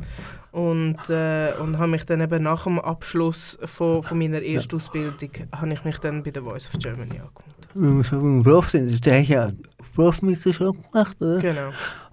und, 0.52 0.98
äh, 1.10 1.54
und 1.60 1.78
habe 1.78 1.92
mich 1.92 2.06
dann 2.06 2.22
eben 2.22 2.44
nach 2.44 2.64
dem 2.64 2.80
Abschluss 2.80 3.58
von, 3.66 4.04
von 4.04 4.18
meiner 4.18 4.42
ersten 4.42 4.76
Ausbildung 4.76 5.30
habe 5.52 5.74
ich 5.74 5.84
mich 5.86 5.98
dann 6.00 6.24
bei 6.24 6.32
der 6.32 6.44
Voice 6.44 6.68
of 6.74 6.80
Germany 6.80 7.20
angemeldet. 7.20 7.68
Wenn 7.74 7.98
wir 7.98 8.04
schon 8.04 8.22
beim 8.22 8.44
Beruf 8.44 8.70
sind, 8.70 9.06
du 9.06 9.12
hast 9.12 9.28
ja 9.28 9.52
Berufsmeisterschaft 9.96 10.92
gemacht, 10.92 11.22
oder? 11.22 11.40
Genau. 11.40 11.70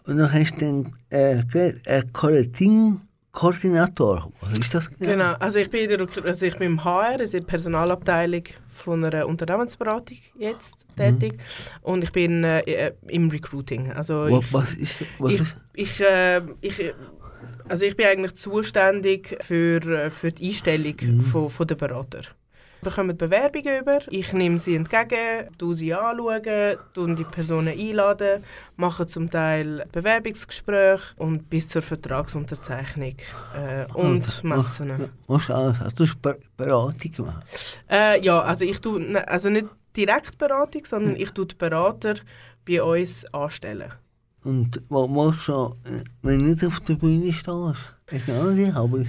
Und 0.06 0.16
dann 0.16 0.32
hast 0.32 0.54
du 0.54 0.60
dann 0.60 0.92
äh, 1.10 1.42
gelernt, 1.44 1.86
äh, 1.86 2.02
Koordin 2.12 3.00
Koordinator. 3.32 4.32
Ist 4.58 4.74
das? 4.74 4.90
Genau, 4.98 5.34
also 5.34 5.58
ich 5.58 5.70
bin, 5.70 5.88
in 5.88 5.98
der, 5.98 6.24
also 6.24 6.46
ich 6.46 6.56
bin 6.56 6.72
im 6.72 6.84
HR, 6.84 7.20
also 7.20 7.36
in 7.36 7.42
der 7.42 7.48
Personalabteilung 7.48 8.44
von 8.70 9.04
einer 9.04 9.26
Unternehmensberatung 9.26 10.18
jetzt 10.38 10.86
tätig 10.96 11.38
und 11.82 12.04
ich 12.04 12.12
bin 12.12 12.42
äh, 12.44 12.92
im 13.06 13.28
Recruiting. 13.28 13.92
Also 13.92 14.26
ich, 14.26 14.52
Was 14.52 14.74
ist, 14.74 15.04
was 15.18 15.32
ich, 15.32 15.40
ist 15.40 15.56
ich, 15.74 16.00
äh, 16.00 16.42
ich, 16.60 16.94
also 17.68 17.84
ich 17.84 17.96
bin 17.96 18.06
eigentlich 18.06 18.34
zuständig 18.36 19.36
für, 19.42 19.80
äh, 19.82 20.10
für 20.10 20.32
die 20.32 20.48
Einstellung 20.48 21.20
von, 21.22 21.50
von 21.50 21.66
der 21.66 21.74
Berater. 21.74 22.22
Wir 22.80 22.90
bekommen 22.90 23.16
Bewerbungen 23.16 23.80
über, 23.80 23.98
ich 24.10 24.32
nehme 24.32 24.58
sie 24.58 24.76
entgegen, 24.76 25.48
tu 25.58 25.72
sie 25.74 25.92
anschauen, 25.92 26.76
tun 26.94 27.16
die 27.16 27.24
Personen 27.24 27.76
einladen, 27.76 28.44
mache 28.76 29.04
zum 29.06 29.28
Teil 29.30 29.84
Bewerbungsgespräche 29.90 31.02
und 31.16 31.50
bis 31.50 31.68
zur 31.68 31.82
Vertragsunterzeichnung 31.82 33.16
äh, 33.56 33.84
und 33.94 34.44
Messen. 34.44 35.10
Du 35.26 35.34
hast 35.34 36.22
Ber- 36.22 36.36
Beratung 36.56 37.12
gemacht. 37.12 37.44
Äh, 37.90 38.20
ja, 38.24 38.40
also 38.42 38.64
ich 38.64 38.80
tue, 38.80 39.00
ne- 39.00 39.26
also 39.26 39.50
nicht 39.50 39.66
direkt 39.96 40.38
Beratung, 40.38 40.84
sondern 40.84 41.16
ich 41.16 41.30
tue 41.32 41.46
die 41.46 41.56
Berater 41.56 42.14
bei 42.66 42.80
uns 42.82 43.24
anstellen. 43.34 43.92
Und 44.44 44.80
was 44.88 45.08
machst 45.10 45.38
du, 45.40 45.42
schon, 45.42 45.72
äh, 45.84 46.04
wenn 46.22 46.38
du 46.38 46.44
nicht 46.46 46.64
auf 46.64 46.78
der 46.80 46.94
Bühne 46.94 47.32
stehst? 47.32 47.48
Hast 47.48 48.28
du 48.28 48.32
eine 48.32 48.40
andere 48.40 48.74
Hobby? 48.76 49.06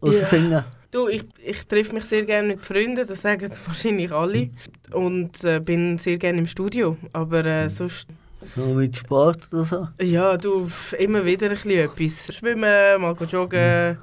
Außer 0.00 0.20
Ja. 0.20 0.24
singen? 0.24 0.64
Du, 0.90 1.06
ich, 1.06 1.22
ich 1.44 1.66
treffe 1.66 1.94
mich 1.94 2.04
sehr 2.04 2.24
gerne 2.24 2.48
mit 2.48 2.66
Freunden, 2.66 3.06
das 3.06 3.22
sagen 3.22 3.48
wahrscheinlich 3.66 4.10
alle. 4.10 4.50
Und 4.92 5.44
äh, 5.44 5.60
bin 5.60 5.98
sehr 5.98 6.18
gerne 6.18 6.38
im 6.38 6.46
Studio. 6.48 6.96
Aber 7.12 7.44
äh, 7.46 7.70
sonst, 7.70 8.08
So 8.56 8.66
mit 8.74 8.96
Sport 8.96 9.48
oder 9.52 9.64
so? 9.64 9.88
ja, 10.02 10.36
du, 10.36 10.68
immer 10.98 11.24
wieder 11.24 11.46
ein 11.48 11.54
bisschen 11.54 11.70
etwas. 11.70 12.34
Schwimmen, 12.34 13.00
mal 13.00 13.16
joggen. 13.28 13.98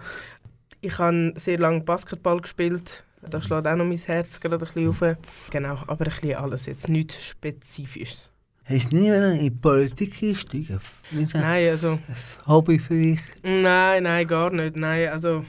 Ich 0.79 0.97
habe 0.97 1.33
sehr 1.35 1.57
lange 1.59 1.81
Basketball 1.81 2.39
gespielt. 2.39 3.03
Da 3.29 3.41
schlägt 3.41 3.67
auch 3.67 3.75
noch 3.75 3.83
mein 3.85 3.97
Herz 3.97 4.39
gerade 4.39 4.55
ein 4.55 4.59
bisschen 4.59 4.87
auf. 4.87 5.17
Genau, 5.51 5.77
aber 5.87 6.05
ein 6.05 6.11
bisschen 6.11 6.35
alles, 6.35 6.67
jetzt 6.67 6.87
nichts 6.87 7.25
Spezifisches. 7.25 8.31
Hast 8.69 8.91
du 8.91 8.97
nie 8.97 9.07
in 9.07 9.39
die 9.39 9.49
Politik 9.49 10.21
einsteigen? 10.21 10.79
Ein 11.13 11.29
Nein, 11.33 11.69
also... 11.69 11.91
ein 11.91 12.47
Hobby 12.47 12.77
für 12.77 12.95
dich? 12.95 13.19
Nein, 13.41 14.03
nein, 14.03 14.27
gar 14.27 14.51
nicht. 14.51 14.75
Nein, 14.75 15.07
also, 15.07 15.45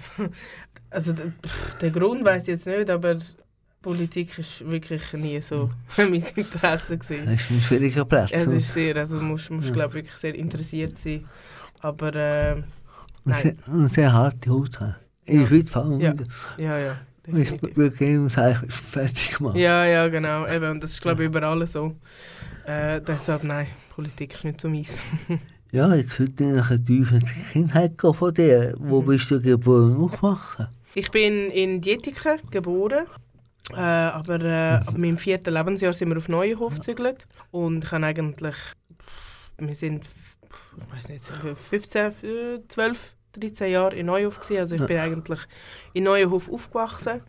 also 0.91 1.13
pff, 1.15 1.79
den 1.79 1.93
Grund 1.93 2.25
weiß 2.25 2.43
ich 2.43 2.49
jetzt 2.49 2.67
nicht, 2.67 2.91
aber 2.91 3.17
Politik 3.83 4.39
ist 4.39 4.69
wirklich 4.69 5.13
nie 5.13 5.41
so 5.41 5.71
mein 5.97 6.15
Interesse 6.15 6.99
gewesen. 6.99 7.27
Das 7.27 7.41
ist 7.43 7.51
ein 7.51 7.61
schwieriger 7.61 8.05
Platz. 8.05 8.31
Es 8.33 8.53
ist 8.53 8.73
sehr, 8.73 8.97
also 8.97 9.21
musst, 9.21 9.51
musst 9.51 9.69
Ja. 9.69 9.75
glaube 9.75 9.95
wirklich 9.95 10.15
sehr 10.17 10.35
interessiert 10.35 10.99
sein. 10.99 11.25
Aber 11.81 12.15
äh, 12.15 12.53
Und 12.55 12.65
nein. 13.25 13.43
sehr, 13.43 13.75
und 13.75 13.89
sehr 13.93 14.13
harte 14.13 14.51
Haut 14.51 14.81
haben. 14.81 14.97
In 15.27 15.35
Ja. 15.35 15.41
der 15.47 15.49
Schweiz 15.49 15.77
allem. 15.77 16.01
Ja. 16.01 16.15
ja, 16.57 16.79
ja, 16.79 16.97
Ich 17.27 17.35
definitiv. 17.35 17.77
würde 17.77 17.97
gerne 17.97 18.29
sagen, 18.31 18.67
ist 18.67 18.79
fertig 18.79 19.37
gemacht. 19.37 19.57
Ja, 19.57 19.85
ja, 19.85 20.09
genau. 20.09 20.47
Eben, 20.49 20.71
und 20.71 20.83
das 20.83 20.93
ist 20.93 21.03
glaube 21.03 21.23
ich 21.23 21.29
überall 21.29 21.65
so. 21.67 21.95
Äh, 22.67 23.01
deshalb 23.01 23.45
nein, 23.45 23.67
Politik 23.95 24.35
ist 24.35 24.45
nicht 24.45 24.61
so 24.61 24.69
meins. 24.69 24.97
Ja, 25.71 25.95
jetzt 25.95 26.19
würde 26.19 26.33
ich 26.45 26.55
nach 26.55 26.71
einer 26.71 26.85
tiefen 26.85 27.23
Kindheit 27.53 27.99
gehen 27.99 28.15
von 28.15 28.33
dir. 28.33 28.75
Wo 28.79 29.03
Mhm. 29.03 29.07
bist 29.07 29.31
du 29.31 29.41
geboren 29.41 29.97
und 29.97 30.05
aufgewachsen? 30.05 30.67
Ich 30.95 31.11
bin 31.11 31.51
in 31.51 31.81
Dietiken 31.81 32.39
geboren. 32.51 33.07
Äh, 33.73 33.77
aber 33.81 34.41
äh, 34.41 34.75
ab 34.87 34.97
meinem 34.97 35.19
vierten 35.19 35.53
Lebensjahr 35.53 35.93
sind 35.93 36.09
wir 36.09 36.17
auf 36.17 36.29
Neuenhof 36.29 36.77
gezügelt. 36.77 37.27
Und 37.51 37.85
ich 37.85 37.93
habe 37.93 38.07
eigentlich. 38.07 38.55
Wir 39.59 39.75
sind. 39.75 40.07
Ich 40.81 40.97
weiß 40.97 41.09
nicht, 41.11 41.25
15, 41.25 42.13
äh, 42.23 42.61
12, 42.69 43.15
13 43.33 43.71
Jahre 43.73 43.95
in 43.97 44.07
Neuenhof. 44.07 44.39
Gewesen. 44.41 44.59
Also 44.61 44.75
ich 44.75 44.81
Ja. 44.83 44.87
bin 44.87 44.99
eigentlich 44.99 45.41
in 45.93 46.05
Neuenhof 46.05 46.51
aufgewachsen. 46.51 47.21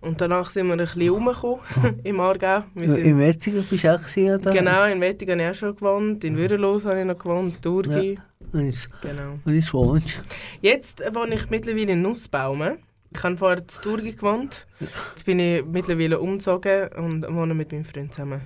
Und 0.00 0.20
danach 0.20 0.50
sind 0.50 0.66
wir 0.66 0.74
ein 0.74 0.78
bisschen 0.78 1.08
rumgekommen 1.08 1.60
im 2.04 2.20
Aargau. 2.20 2.64
Wir 2.74 2.86
Ja, 2.88 2.94
sind, 2.94 3.04
Im 3.04 3.18
Wettigen 3.18 3.64
bist 3.64 3.84
du 3.84 3.94
auch 3.94 3.98
gewesen, 4.00 4.40
oder? 4.40 4.52
genau, 4.52 4.84
in 4.84 5.00
Wettig 5.00 5.30
habe 5.30 5.42
ich 5.42 5.48
auch 5.48 5.54
schon 5.54 5.74
gewohnt. 5.76 6.24
In 6.24 6.36
Würelos 6.36 6.84
habe 6.84 7.00
ich 7.00 7.06
noch 7.06 7.18
gewohnt. 7.18 7.60
Thurgi. 7.62 8.18
Und 8.52 8.66
jetzt, 8.66 8.88
Genau. 9.02 9.38
und 9.44 9.54
jetzt 9.54 9.72
wohnst 9.74 10.20
Jetzt 10.60 11.02
wohne 11.14 11.34
ich 11.34 11.50
mittlerweile 11.50 11.92
in 11.92 12.02
Nussbaumen. 12.02 12.78
Ich 13.14 13.22
habe 13.22 13.36
vorher 13.36 13.58
in 13.58 13.66
Thurgi 13.66 14.12
gewohnt. 14.12 14.66
Jetzt 15.10 15.24
bin 15.24 15.38
ich 15.38 15.64
mittlerweile 15.64 16.20
umgezogen 16.20 16.88
und 16.96 17.22
wohne 17.34 17.54
mit 17.54 17.72
meinem 17.72 17.84
Freund 17.84 18.12
zusammen. 18.12 18.42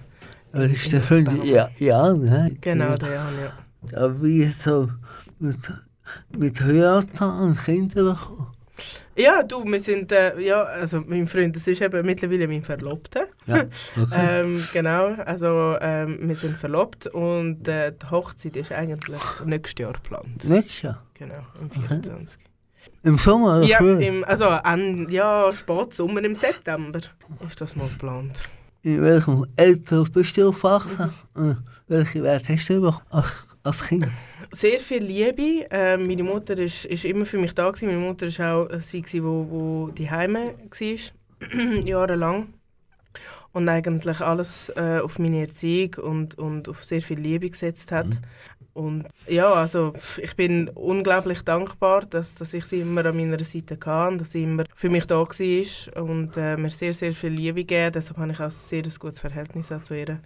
Das 0.53 0.71
ist 0.71 0.91
der 0.93 1.01
Nussbaumen. 1.01 1.27
fünfte 1.27 1.47
ja, 1.47 1.69
ja, 1.79 2.13
ne? 2.13 2.57
Genau, 2.61 2.85
Ja. 2.91 2.97
der 2.97 3.13
Jan, 3.15 3.35
ja. 3.41 3.99
Aber 3.99 4.23
wie 4.23 4.45
so 4.47 4.89
mit, 5.39 5.57
mit 6.37 6.61
und 6.61 7.65
Kindern 7.65 8.15
bekommen. 8.15 8.47
Ja, 9.17 9.43
du, 9.43 9.65
wir 9.65 9.81
sind, 9.81 10.11
äh, 10.13 10.41
ja, 10.41 10.63
also 10.63 11.03
mein 11.07 11.27
Freund, 11.27 11.55
das 11.55 11.67
ist 11.67 11.83
eben 11.83 12.07
mittlerweile 12.07 12.49
mein 12.49 12.63
Verlobter. 12.63 13.27
Ja, 13.47 13.65
okay. 13.97 14.41
Ähm, 14.45 14.65
genau, 14.73 15.09
also 15.27 15.77
ähm, 15.81 16.19
wir 16.23 16.37
sind 16.37 16.59
verlobt 16.59 17.07
und 17.09 17.69
äh, 17.69 17.93
die 17.93 18.11
Hochzeit 18.11 18.57
ist 18.57 18.73
eigentlich 18.73 19.21
nächstes 19.45 19.79
Jahr 19.83 19.93
geplant. 19.93 20.45
Nächstes 20.45 20.83
Jahr. 20.83 21.03
Genau, 21.15 21.43
im 21.61 21.71
24. 21.71 22.41
Im 23.03 23.19
Sommer 23.19 23.59
oder 23.59 23.67
Ja, 23.67 23.79
früher? 23.79 24.01
im, 24.01 24.25
also 24.25 24.47
an, 24.47 25.07
ja, 25.11 25.51
Spätsommer 25.53 26.23
im 26.25 26.35
September 26.35 27.01
ist 27.47 27.61
das 27.61 27.77
mal 27.77 27.89
geplant. 27.89 28.41
In 28.83 29.03
welchem 29.03 29.47
Alter 29.59 30.05
bist 30.05 30.37
du 30.39 30.49
aufgewachsen? 30.49 31.13
Und 31.35 31.59
welche 31.89 32.23
Werte 32.23 32.55
hast 32.55 32.69
du 32.71 32.87
als, 33.11 33.27
als 33.63 33.83
Kind? 33.87 34.07
Sehr 34.53 34.81
viel 34.81 35.05
Liebe. 35.05 35.67
Ähm, 35.71 36.03
meine 36.03 36.25
Mutter 36.25 36.59
ist, 36.59 36.85
ist 36.85 37.05
immer 37.05 37.25
für 37.25 37.39
mich 37.39 37.55
da 37.55 37.71
gewesen. 37.71 37.87
Meine 37.87 38.01
Mutter 38.01 38.27
ist 38.27 38.41
auch 38.41 38.69
sie 38.81 39.03
gewesen, 39.03 39.25
wo, 39.25 39.47
wo 39.51 39.89
die 39.91 40.11
Heime 40.11 40.55
war, 40.57 41.85
jahrelang. 41.87 42.55
und 43.53 43.69
eigentlich 43.69 44.21
alles 44.21 44.71
äh, 44.77 45.01
auf 45.01 45.19
meine 45.19 45.41
Erziehung 45.41 45.95
und, 46.03 46.39
und 46.39 46.69
auf 46.69 46.85
sehr 46.85 47.03
viel 47.03 47.19
Liebe 47.19 47.51
gesetzt 47.51 47.93
hat. 47.93 48.07
Und 48.73 49.07
ja, 49.27 49.53
also 49.53 49.93
ich 50.23 50.37
bin 50.37 50.69
unglaublich 50.69 51.43
dankbar, 51.43 52.07
dass, 52.07 52.37
dass 52.37 52.55
ich 52.55 52.65
sie 52.65 52.81
immer 52.81 53.05
an 53.05 53.17
meiner 53.17 53.43
Seite 53.45 53.77
hatte, 53.85 54.17
dass 54.19 54.33
sie 54.33 54.45
immer 54.45 54.65
für 54.75 54.89
mich 54.89 55.07
da 55.07 55.17
war 55.17 56.03
und 56.03 56.37
äh, 56.37 56.57
mir 56.57 56.71
sehr, 56.71 56.93
sehr 56.93 57.13
viel 57.13 57.31
Liebe 57.31 57.65
gegeben. 57.65 57.93
Deshalb 57.93 58.19
habe 58.19 58.33
ich 58.33 58.39
auch 58.39 58.45
ein 58.45 58.51
sehr 58.51 58.83
gutes 58.99 59.21
Verhältnis 59.21 59.73
zu 59.83 59.95
ihr. 59.95 60.21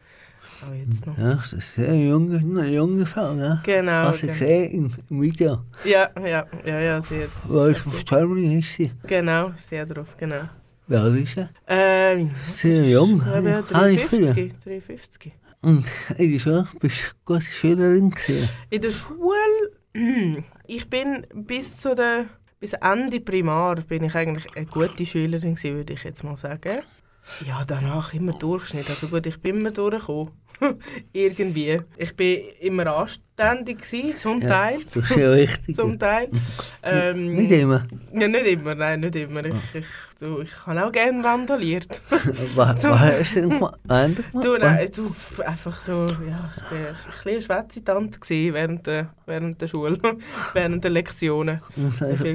Auch 0.63 0.75
jetzt 0.75 1.07
noch. 1.07 1.17
Ja, 1.19 1.35
das 1.35 1.53
ist 1.53 1.79
eine 1.79 2.09
junge, 2.09 2.39
eine 2.39 2.69
junge 2.69 3.07
Frau, 3.07 3.35
ne? 3.35 3.61
Genau. 3.65 3.93
Hast 3.93 4.23
du 4.23 4.27
genau. 4.27 4.39
gesehen 4.39 4.71
im, 4.73 4.93
im 5.11 5.23
Video? 5.23 5.59
Ja, 5.85 6.11
ja, 6.21 6.47
ja, 6.65 6.81
ja, 6.81 7.01
sie 7.01 7.23
hat... 7.23 7.31
Wo 7.45 7.65
ist 7.65 7.87
auf 7.87 8.05
Germany 8.05 8.59
ist 8.59 8.75
sie? 8.75 8.91
Genau, 9.07 9.53
sehr 9.57 9.87
drauf, 9.87 10.17
genau. 10.17 10.49
Wie 10.87 10.97
alt 10.97 11.17
ist 11.17 11.35
sie? 11.35 11.49
Ähm, 11.67 12.31
Sehr 12.49 12.85
jung. 12.87 13.17
Ich 13.17 13.23
glaube, 13.25 13.49
Ja, 13.49 13.77
habe 13.77 13.93
ich 13.93 14.07
53, 14.07 14.53
53. 14.63 15.33
Und 15.63 15.87
in 16.19 16.33
der 16.33 16.39
Schule 16.39 16.69
bist 16.79 16.99
du 17.27 17.33
eine 17.33 17.39
gute 17.41 17.53
Schülerin 17.53 18.11
gewesen. 18.11 18.51
In 18.69 18.83
der 18.83 18.91
Schule, 18.91 19.73
ich 20.67 20.91
bin 20.91 21.27
bis 21.33 21.79
zu 21.79 21.95
der, 21.95 22.27
bis 22.61 22.75
Ende 22.75 23.21
Primar 23.21 23.77
bin 23.77 24.05
ich 24.05 24.15
eigentlich 24.15 24.55
eine 24.55 24.67
gute 24.67 25.07
Schülerin 25.07 25.55
gewesen, 25.55 25.77
würde 25.77 25.95
ich 25.95 26.05
jetzt 26.05 26.23
mal 26.23 26.37
sagen. 26.37 26.83
Ja, 27.45 27.65
danach 27.65 28.15
immer 28.15 28.33
Durchschnitt. 28.33 28.89
Also 28.89 29.09
gut, 29.09 29.27
ich 29.27 29.41
bin 29.41 29.61
immer 29.61 29.71
durchgekommen. 29.71 30.33
Irgendwie. 31.13 31.81
Ich 31.97 32.15
bin 32.17 32.41
immer 32.61 32.87
anständig 33.39 33.83
gewesen, 33.83 34.19
zum 34.19 34.41
Ja, 34.43 34.49
Teil. 34.49 34.79
Das 34.95 35.11
ist 35.11 35.17
ja 35.17 35.31
richtig. 35.31 35.77
Zum 35.77 35.99
Teil. 35.99 36.29
Ähm, 36.83 37.35
Nicht 37.35 37.51
immer. 37.53 37.87
Ja, 38.13 38.29
nicht 38.29 38.47
immer, 38.47 38.75
nein, 38.75 39.01
nicht 39.01 39.17
immer. 39.17 39.45
Ich, 39.45 39.55
ich, 39.75 39.85
du, 40.21 40.41
ich 40.43 40.51
habe 40.67 40.87
auch 40.87 40.93
gerne 40.93 41.25
randaliert. 41.25 42.01
Was, 42.55 42.85
was 42.85 43.01
hast 43.01 43.35
du 43.37 43.41
denn 43.41 43.51
gemacht? 43.51 43.79
Du, 44.33 44.57
nein, 44.57 44.89
du, 44.95 45.13
einfach 45.45 45.81
so, 45.81 46.07
ja, 46.07 46.53
ich 47.25 47.49
war 47.49 47.59
ein 47.59 47.67
bisschen 47.69 48.11
gewesen 48.11 48.55
während 48.55 48.87
der, 48.87 49.09
während 49.27 49.61
der 49.61 49.69
Schule, 49.69 49.99
während 50.53 50.85
der 50.85 50.91
Lektionen. 50.93 51.61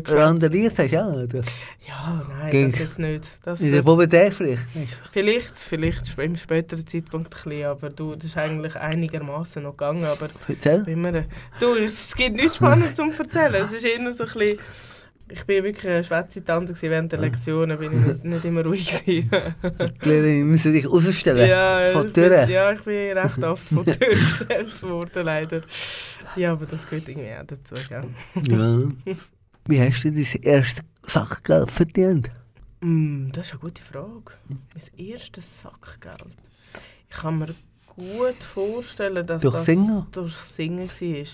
Randaliert 0.08 0.78
hast 0.78 0.92
du 0.92 1.02
auch, 1.06 1.14
oder? 1.14 1.42
Ja, 1.88 2.26
nein, 2.40 2.50
Ging- 2.52 2.72
das 2.72 2.80
jetzt 2.80 3.00
nicht. 3.00 3.40
Das, 3.44 3.62
In 3.62 3.72
der 3.72 3.82
Pubertät 3.84 4.34
vielleicht? 4.34 4.62
vielleicht, 5.12 5.58
vielleicht 5.58 6.18
im 6.20 6.36
späteren 6.36 6.86
Zeitpunkt 6.86 7.34
ein 7.34 7.44
bisschen, 7.44 7.66
aber 7.66 7.90
du, 7.90 8.16
das 8.16 8.26
ist 8.26 8.38
eigentlich 8.38 8.76
einigermaßen 8.76 9.64
noch 9.64 9.72
gegangen, 9.72 10.04
aber 10.06 10.28
Erzähl. 10.48 10.86
Immer, 10.90 11.24
du, 11.60 11.76
es 11.76 12.16
gibt 12.16 12.36
nichts 12.36 12.58
Spannendes 12.58 12.98
zum 12.98 13.12
Erzählen, 13.12 13.56
es 13.56 13.72
ist 13.74 13.86
eher 13.86 14.12
so 14.12 14.24
ein 14.26 14.30
bisschen, 14.34 14.60
ich 15.32 15.44
bin 15.46 15.64
wirklich 15.64 15.88
eine 15.88 16.04
Schwätze-Tante 16.04 16.74
gewesen 16.74 16.90
während 16.90 17.12
der 17.12 17.20
Lektionen, 17.20 17.78
bin 17.78 17.92
ich 17.94 18.06
nicht, 18.08 18.24
nicht 18.26 18.46
immer 18.46 18.64
ruhig 18.66 19.06
gewesen. 19.06 19.30
Die 20.04 20.10
Lehrerin 20.10 20.48
müssen 20.48 20.74
dich 20.74 20.90
rausstellen. 20.90 21.48
Ja, 21.48 21.92
Von 21.94 22.08
ich 22.08 22.14
der 22.14 22.30
bin- 22.30 22.38
Tür. 22.40 22.50
Ja, 22.50 22.72
ich 22.72 22.82
bin 22.82 23.18
recht 23.18 23.44
oft 23.44 23.68
von 23.68 23.86
der 23.86 24.00
Tür 24.00 24.16
gestellt 24.16 24.84
worden, 24.84 25.26
leider. 25.26 25.62
Ja, 26.36 26.52
aber 26.54 26.66
das 26.66 26.88
gehört 26.88 27.08
irgendwie 27.10 27.32
auch 27.34 27.46
dazu, 27.46 27.76
gell? 27.88 28.04
Ja. 28.48 29.16
Wie 29.68 29.80
hast 29.82 30.04
du 30.04 30.12
dein 30.12 30.26
erstes 30.42 30.84
Sackgeld 31.06 31.70
verdient? 31.72 32.32
Mm, 32.82 33.30
das 33.32 33.48
ist 33.48 33.54
eine 33.54 33.60
gute 33.62 33.82
Frage. 33.84 34.32
Mein 34.48 35.08
erstes 35.08 35.60
Sackgeld. 35.60 36.26
Ich 37.10 37.18
kann 37.18 37.38
mir 37.40 37.54
gut 38.00 38.44
vorstellen, 38.44 39.26
dass 39.26 39.42
Durch 39.42 39.56
das 39.56 39.66
Singen? 39.66 40.06
durch 40.12 40.34
Singen 40.34 40.90
war. 40.90 41.26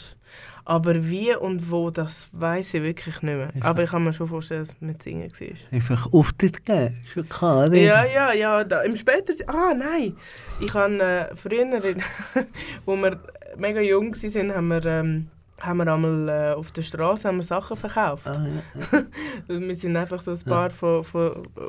Aber 0.68 1.08
wie 1.08 1.36
und 1.36 1.70
wo, 1.70 1.92
das 1.92 2.28
weiß 2.32 2.74
ich 2.74 2.82
wirklich 2.82 3.22
nicht 3.22 3.36
mehr. 3.36 3.52
Aber 3.60 3.84
ich 3.84 3.92
kann 3.92 4.04
mir 4.04 4.14
schon 4.14 4.28
vorstellen, 4.28 4.62
dass 4.62 4.70
es 4.70 4.82
mit 4.82 5.04
Singen 5.04 5.32
war. 5.32 5.48
Einfach 5.72 6.12
Auftritt 6.12 6.66
gegeben? 6.66 6.98
Schon 7.14 7.30
klar? 7.30 7.72
Ja, 7.72 8.04
ja, 8.04 8.34
ja. 8.34 8.64
Da, 8.64 8.82
Im 8.82 8.96
späteren... 8.96 9.48
Ah, 9.48 9.76
nein. 9.76 10.18
Ich 10.60 10.74
habe 10.74 11.00
äh, 11.00 11.36
früher, 11.36 11.68
wo 12.86 12.96
wir 12.96 13.20
mega 13.58 13.80
jung 13.80 14.16
waren, 14.16 14.56
haben 14.56 14.68
wir, 14.70 14.86
ähm, 14.86 15.28
haben 15.60 15.78
wir 15.78 15.94
einmal 15.94 16.30
äh, 16.30 16.54
auf 16.54 16.72
der 16.72 16.82
Straße 16.82 17.28
haben 17.28 17.38
wir 17.38 17.44
Sachen 17.44 17.78
verkauft. 17.78 18.28
Ah, 18.28 18.46
ja. 18.46 19.04
Also 19.48 19.62
wir 19.68 19.76
sind 19.76 19.96
einfach 19.96 20.22
so 20.22 20.32
ein 20.32 20.42
paar 20.46 20.70
von, 20.70 21.04
von, 21.04 21.32
äh, 21.32 21.62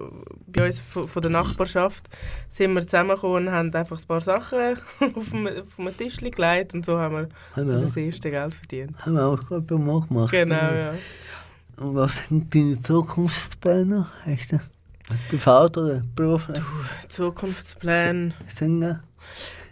bei 0.49 0.67
uns 0.67 0.81
von, 0.81 1.07
von 1.07 1.23
der 1.23 1.31
Nachbarschaft 1.31 2.09
sind 2.49 2.75
wir 2.75 2.83
zusammengekommen 2.83 3.47
und 3.47 3.53
haben 3.53 3.73
einfach 3.75 3.99
ein 3.99 4.07
paar 4.07 4.21
Sachen 4.21 4.77
auf 5.01 5.31
dem, 5.31 5.97
Tisch 5.97 6.17
gelegt 6.17 6.75
und 6.75 6.85
so 6.85 6.99
haben 6.99 7.15
wir 7.15 7.29
Haben 7.55 7.71
auch, 7.71 7.97
erstes 7.97 8.21
Geld 8.21 8.55
verdient. 8.55 9.07
haben 9.07 9.15
wir 9.15 9.25
auch 9.25 9.41
gerade 9.41 9.79
mal 9.79 10.01
gemacht. 10.01 10.31
Genau, 10.33 10.57
ja. 10.57 10.95
Und 11.77 11.95
was 11.95 12.17
sind 12.29 12.55
deine 12.55 12.83
Zukunftspläne? 12.83 14.07
Hast 14.25 14.53
du 14.53 14.59
privat 15.29 15.77
oder 15.77 16.03
beruflich? 16.15 16.59
Zukunftspläne. 17.09 18.33
Singen? 18.49 19.01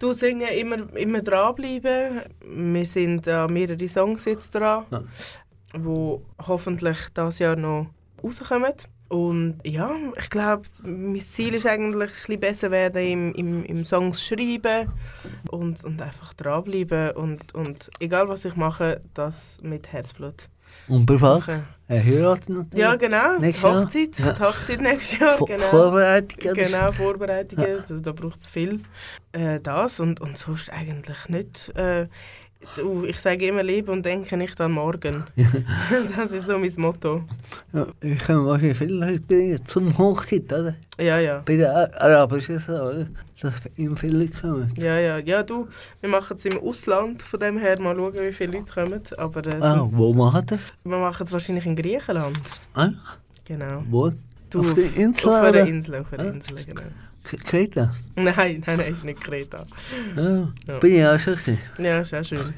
Du 0.05 0.13
singen 0.13 0.49
immer, 0.49 0.95
immer 0.99 1.23
dranbleiben. 1.23 2.21
Wir 2.45 2.85
sind 2.85 3.27
an 3.27 3.51
mehrere 3.51 3.89
Songs 3.89 4.27
jetzt 4.27 4.55
dran, 4.55 4.85
Ja. 4.91 5.03
wo 5.79 6.21
hoffentlich 6.47 6.99
das 7.15 7.39
Jahr 7.39 7.57
noch 7.57 7.87
rauskommen. 8.23 8.75
Und 9.09 9.61
ja, 9.65 9.97
ich 10.19 10.29
glaube, 10.29 10.65
mein 10.83 11.19
Ziel 11.21 11.55
ist 11.55 11.65
eigentlich 11.65 12.11
ein 12.29 12.39
besser 12.39 12.71
werden 12.71 13.03
im, 13.03 13.33
im, 13.35 13.65
im 13.65 13.85
Songs 13.87 14.23
schreiben 14.27 14.93
und, 15.51 15.83
und 15.87 16.03
einfach 16.03 16.35
dranbleiben 16.35 17.13
und, 17.13 17.55
und 17.55 17.91
egal 17.99 18.29
was 18.29 18.45
ich 18.45 18.57
mache, 18.57 19.01
das 19.15 19.57
mit 19.63 19.91
Herzblut 19.91 20.51
Und 20.89 21.07
privat? 21.07 21.41
machen. 21.41 21.67
Äh, 21.89 22.01
heiraten 22.01 22.53
natürlich? 22.55 22.79
Ja, 22.79 22.95
genau. 22.97 23.39
Die? 23.39 23.53
Hochzeit, 23.63 24.19
Ja. 24.19 24.33
die 24.33 24.43
Hochzeit 24.43 24.81
nächstes 24.81 25.19
Jahr, 25.19 25.37
Vor- 25.37 25.47
genau. 25.47 25.65
Vorbereitung? 25.69 26.39
oder? 26.53 26.55
Genau, 26.55 26.93
Vorbereitungen, 26.93 27.81
also, 27.81 28.01
da 28.01 28.13
braucht 28.13 28.37
es 28.37 28.49
viel. 28.51 28.81
Äh, 29.33 29.61
das 29.61 30.01
und, 30.01 30.21
und 30.21 30.39
sonst 30.39 30.71
eigentlich 30.73 31.29
nicht. 31.29 31.77
Äh, 31.77 32.07
du, 32.77 33.05
ich 33.05 33.19
sage 33.21 33.47
immer, 33.47 33.63
lebe 33.63 33.91
und 33.93 34.05
denke 34.05 34.37
nicht 34.37 34.61
an 34.61 34.73
morgen. 34.73 35.25
das 36.17 36.33
ist 36.33 36.47
so 36.47 36.59
mein 36.59 36.73
Motto. 36.79 37.23
Ja, 37.73 37.87
ich 38.01 38.19
kann 38.19 38.45
wahrscheinlich 38.47 38.79
viele 38.79 38.95
Leute 39.19 39.65
zum 39.67 39.97
Hochzeit, 39.99 40.53
oder? 40.53 40.75
Ja, 40.99 41.19
ja. 41.19 41.43
Bei 41.45 41.57
den 41.57 41.67
Ar- 41.67 41.91
Arabischen 42.01 42.59
so, 42.59 42.73
oder? 42.73 43.07
Dass 43.41 43.53
ihm 43.77 43.97
viele 43.97 44.29
kommen. 44.29 44.73
Ja, 44.77 44.99
ja. 44.99 45.19
Ja, 45.19 45.43
du, 45.43 45.67
wir 46.01 46.09
machen 46.09 46.37
es 46.37 46.45
im 46.45 46.59
Ausland, 46.59 47.21
von 47.23 47.41
dem 47.41 47.59
her 47.59 47.81
mal 47.81 47.95
schauen, 47.97 48.15
wie 48.15 48.33
viele 48.33 48.59
Leute 48.59 48.73
kommen. 48.73 49.01
Aber 49.19 49.47
äh, 49.47 49.57
Ah, 49.61 49.83
wo 49.85 50.13
machen 50.15 50.45
das? 50.47 50.73
wir 50.85 50.99
machen 50.99 51.25
es 51.27 51.33
wahrscheinlich 51.33 51.67
in 51.67 51.77
Griechenland. 51.77 52.39
Ah, 52.75 52.91
Genau. 53.45 53.83
wo? 53.91 54.11
Du, 54.51 54.61
Auf 54.61 54.75
der 54.75 54.85
Insel, 54.97 55.29
Auf 55.31 55.49
oder? 55.49 55.67
Insel, 55.67 55.95
auf 55.97 56.13
einer 56.13 56.23
Ah. 56.25 56.31
Insel, 56.31 56.65
genau. 56.65 56.83
K- 57.25 57.37
Kreta? 57.39 57.93
Nein, 58.17 58.35
nein, 58.37 58.63
nein, 58.67 58.93
ist 58.93 59.05
nicht 59.05 59.21
Kreta. 59.23 59.67
Ja, 60.17 60.49
Ja. 60.69 60.79
bin 60.79 60.95
ich 60.97 61.05
auch 61.07 61.19
schon 61.19 61.35
gewesen. 61.37 61.59
Ja, 61.79 62.01
auch 62.01 62.25
schön. 62.25 62.55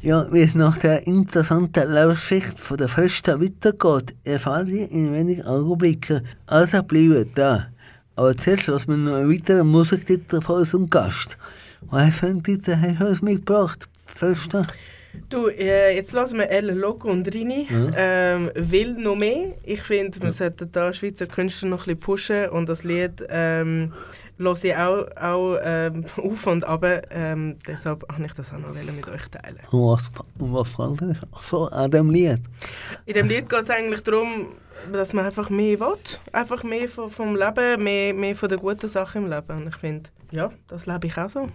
Ja, 0.00 0.26
wie 0.32 0.42
es 0.42 0.54
nach 0.54 0.76
der 0.78 1.06
interessanten 1.06 1.90
Lebensgeschichte 1.92 2.58
von 2.58 2.76
der 2.76 2.88
Fröste 2.88 3.40
weitergeht, 3.40 4.14
erfahren 4.24 4.66
Sie 4.66 4.82
in 4.82 5.14
wenigen 5.14 5.42
Augenblicken. 5.42 6.26
Also 6.46 6.82
bleiben 6.82 7.30
da. 7.34 7.68
Aber 8.16 8.36
zuerst 8.36 8.66
lassen 8.66 8.88
wir 8.88 8.96
noch 8.98 9.14
einen 9.16 9.32
weiteren 9.32 9.66
Musiktitel 9.68 10.40
von 10.42 10.60
unserem 10.60 10.90
Gast. 10.90 11.38
Was 11.82 12.14
für 12.16 12.26
einen 12.26 12.42
Titel 12.42 12.76
hast 12.76 13.00
du 13.00 13.06
uns 13.08 13.22
mitgebracht, 13.22 13.88
Fröste? 14.06 14.62
Du, 15.28 15.48
äh, 15.48 15.94
jetzt 15.94 16.12
lassen 16.12 16.38
wir 16.38 16.50
El 16.50 16.70
Loco 16.70 17.10
und 17.10 17.32
Rini. 17.32 17.68
Ähm, 17.96 18.50
will 18.54 18.94
noch 18.94 19.16
mehr. 19.16 19.54
Ich 19.64 19.82
finde, 19.82 20.20
wir 20.20 20.32
sollten 20.32 20.70
da 20.72 20.92
Schweizer 20.92 21.26
Künstler 21.26 21.68
noch 21.68 21.82
ein 21.82 21.96
bisschen 21.96 22.00
pushen 22.00 22.48
und 22.50 22.68
das 22.68 22.84
Lied 22.84 23.24
ähm, 23.28 23.92
höre 24.38 24.64
ich 24.64 24.76
auch, 24.76 25.06
auch 25.16 25.58
ähm, 25.62 26.04
auf 26.16 26.46
und 26.46 26.64
ab. 26.64 26.84
Ähm, 27.10 27.56
deshalb 27.66 28.02
wollte 28.08 28.24
ich 28.24 28.34
das 28.34 28.52
auch 28.52 28.58
noch 28.58 28.74
mit 28.74 29.08
euch 29.08 29.28
teilen. 29.28 29.60
Und 29.70 29.92
was, 29.92 30.10
und 30.38 30.52
was 30.52 30.68
fällt 30.70 31.00
dir 31.00 31.16
so 31.40 31.68
an 31.68 31.90
dem 31.90 32.10
Lied? 32.10 32.40
In 33.06 33.14
dem 33.14 33.28
Lied 33.28 33.48
geht 33.48 33.62
es 33.62 33.70
eigentlich 33.70 34.02
darum, 34.02 34.48
dass 34.92 35.12
man 35.12 35.26
einfach 35.26 35.50
mehr 35.50 35.80
will. 35.80 35.96
Einfach 36.32 36.62
mehr 36.62 36.88
vom, 36.88 37.10
vom 37.10 37.36
Leben, 37.36 37.82
mehr, 37.82 38.14
mehr 38.14 38.36
von 38.36 38.48
den 38.48 38.58
guten 38.58 38.88
Sachen 38.88 39.24
im 39.24 39.30
Leben. 39.30 39.56
Und 39.56 39.68
ich 39.68 39.76
finde, 39.76 40.10
ja, 40.30 40.50
das 40.68 40.86
lebe 40.86 41.06
ich 41.06 41.16
auch 41.16 41.30
so. 41.30 41.46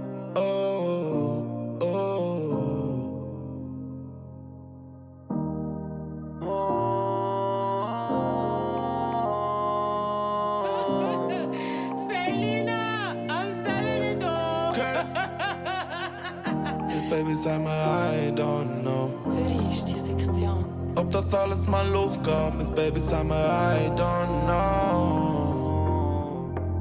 Ob 20.96 21.10
das 21.10 21.32
alles 21.34 21.68
mal 21.68 21.94
aufgab, 21.94 22.60
ist 22.60 22.74
Baby, 22.74 23.00
mal, 23.00 23.34
I 23.34 23.90
don't 23.90 24.46
know. 24.46 25.36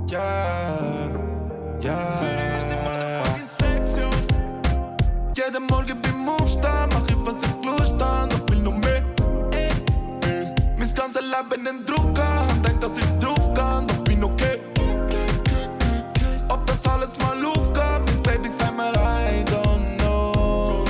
Yeah, 0.10 1.05
yeah. 1.86 2.20
Zürich 2.20 2.58
ist 2.58 2.68
die 2.70 2.78
motherfucking 2.84 3.50
Sektion. 3.60 4.28
Jeden 5.36 5.68
Morgen 5.68 6.02
beim 6.02 6.30
Aufstehen 6.30 6.90
mach 6.92 7.08
ich, 7.08 7.16
was 7.24 7.36
ich 7.42 7.66
Lust 7.66 8.02
habe, 8.02 8.30
doch 8.30 8.50
will 8.50 8.62
noch 8.64 8.78
mehr. 8.78 9.04
Mein 10.78 10.94
ganzes 10.94 11.22
Leben 11.22 11.68
einen 11.68 11.86
Druck 11.86 12.16
denk, 12.64 12.82
dass 12.82 12.98
ich 12.98 13.06
drauf 13.20 13.54
kann, 13.54 13.88
doch 13.88 13.98
bin 14.04 14.24
okay. 14.24 14.60
Ob 16.50 16.66
das 16.66 16.86
alles 16.88 17.18
mal 17.20 17.46
aufgeht, 17.46 18.02
Miss 18.08 18.22
Baby, 18.22 18.50
sag 18.58 18.76
mir, 18.76 18.92
I 18.94 19.44
don't 19.46 19.98
know. 20.00 20.86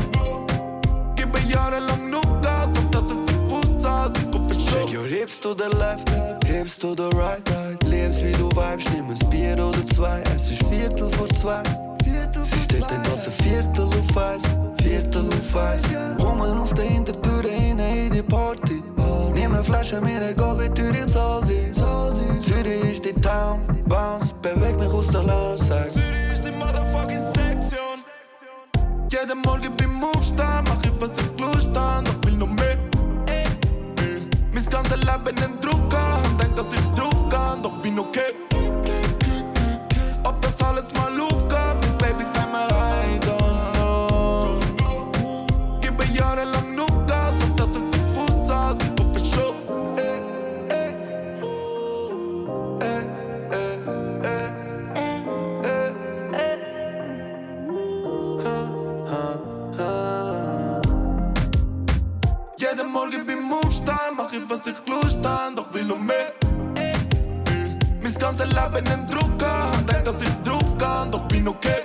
Gebe 1.16 1.40
jahrelang 1.40 2.10
nur 2.10 2.22
Gas, 2.42 2.70
ob 2.78 2.92
das 2.92 3.04
es 3.04 3.26
sich 3.28 3.38
auszahlt, 3.52 4.18
ich 4.18 4.40
hoffe 4.40 4.54
schon. 4.54 4.88
Check 4.88 4.98
your 4.98 5.08
hips 5.08 5.40
to 5.42 5.54
the 5.54 5.70
left, 5.78 6.10
hips 6.56 6.78
to 6.78 6.96
the 6.96 7.10
right, 7.18 7.44
right. 7.50 7.84
Lebst 7.84 8.24
wie 8.24 8.32
du 8.32 8.50
vibes, 8.50 8.86
nimm 8.94 9.10
ein 9.10 9.30
Bier 9.30 9.58
oder 9.58 9.86
zwei. 9.86 10.22
Es 10.34 10.52
ist 10.52 10.64
Viertel 10.70 11.10
vor 11.12 11.28
zwei. 11.30 11.64
Sie 12.04 12.62
steht 12.64 12.84
ein 12.84 13.04
ganzes 13.04 13.34
Viertel 13.44 13.86
auf 13.86 14.18
eins, 14.18 14.44
Viertel 14.82 15.28
auf 15.28 15.56
eins. 15.56 15.84
Kommen 16.18 16.58
auf 16.58 16.74
der 16.74 16.86
Hintertür 16.86 17.44
rein 17.44 17.80
in 17.80 18.14
die 18.14 18.22
Party. 18.22 18.84
Nimm 19.34 19.54
eine 19.54 19.64
Flasche, 19.64 20.00
mir 20.02 20.30
egal 20.30 20.58
wie 20.60 20.70
teuer 20.70 21.08
zahl 21.08 21.44
sie. 21.44 21.72
Zürich 22.40 22.94
ist 22.94 23.06
die 23.06 23.14
Town, 23.22 23.60
Bounce, 23.88 24.34
beweg 24.42 24.80
mich 24.80 24.90
aus 24.90 25.08
der 25.08 25.24
Lounge, 25.24 25.58
sag. 25.58 25.90
Zürich 25.92 26.32
ist 26.32 26.44
die 26.46 26.52
motherfucking 26.52 27.26
Sektion. 27.36 27.98
Jeden 29.10 29.40
Morgen 29.46 29.76
beim 29.78 30.04
Aufstehen 30.04 30.64
mach 30.68 30.84
ich, 30.84 30.94
was 31.00 31.12
ich 31.18 31.40
Lust 31.40 31.76
an, 31.78 32.06
doch 32.06 32.16
will 32.26 32.38
noch 32.38 32.48
mehr. 32.48 32.85
Äh, 34.56 34.62
Mein 34.62 34.66
ganzes 34.70 34.98
Leben 34.98 35.38
einen 35.38 35.60
Druck 35.60 35.94
an, 35.94 36.38
denk, 36.38 36.56
dass 36.56 36.72
ich 36.72 36.80
drauf 36.96 37.30
kann, 37.30 37.62
doch 37.62 37.82
bin 37.82 38.00
okay. 38.00 38.55
Beim 63.56 63.68
Aufstehen 63.68 64.16
mach 64.18 64.32
ich, 64.34 64.50
was 64.50 64.68
ich 64.68 64.76
Lust 64.88 65.26
an, 65.26 65.56
doch 65.56 65.74
will 65.74 65.84
noch 65.86 66.00
mehr. 66.00 66.34
Mein 68.02 68.14
ganzes 68.16 68.48
Leben 68.48 68.88
einen 68.88 69.08
Druck 69.08 69.38
denk, 69.90 70.06
dass 70.06 70.22
ich 70.22 70.30
drauf 70.44 70.78
kann, 70.78 71.12
doch 71.12 71.22
bin 71.28 71.48
okay. 71.48 71.85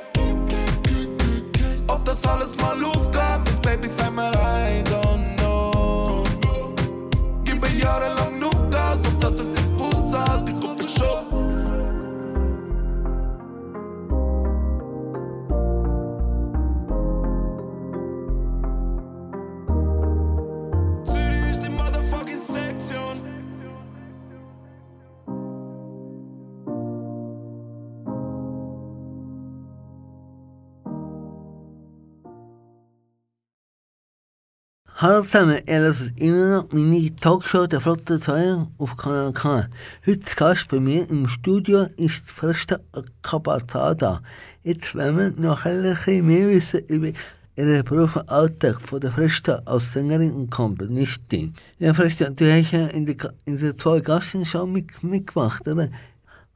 Hallo 35.02 35.22
zusammen, 35.22 35.62
ihr 35.66 35.80
hört 35.80 35.96
immer 36.16 36.56
noch 36.56 36.72
meine 36.72 37.16
Talkshow 37.16 37.66
der 37.66 37.80
Flotte 37.80 38.20
2 38.20 38.66
auf 38.76 38.98
Kanal 38.98 39.32
K. 39.32 39.66
Heute 40.04 40.36
Gast 40.36 40.68
bei 40.68 40.78
mir 40.78 41.08
im 41.08 41.26
Studio 41.26 41.86
ist 41.96 42.30
Fresta 42.30 42.80
Kabatada. 43.22 44.20
Jetzt 44.62 44.94
wollen 44.94 45.16
wir 45.16 45.30
noch 45.30 45.64
ein 45.64 45.80
bisschen 45.80 46.26
mehr 46.26 46.48
wissen 46.48 46.84
über 46.88 47.12
ihren 47.56 47.82
beruflichen 47.82 48.28
Alltag 48.28 48.78
von 48.82 49.00
der 49.00 49.12
Fresta 49.12 49.62
als 49.64 49.90
Sängerin 49.90 50.34
und 50.34 50.50
Komponistin. 50.50 51.54
Ja, 51.78 51.94
Fresta, 51.94 52.28
du 52.28 52.44
hast 52.44 52.72
ja 52.72 52.88
in 52.88 53.06
der, 53.06 53.32
in 53.46 53.56
der 53.56 53.78
zwei 53.78 54.00
Gassen 54.00 54.44
schon 54.44 54.70
mit, 54.70 55.02
mitgemacht, 55.02 55.66
oder? 55.66 55.88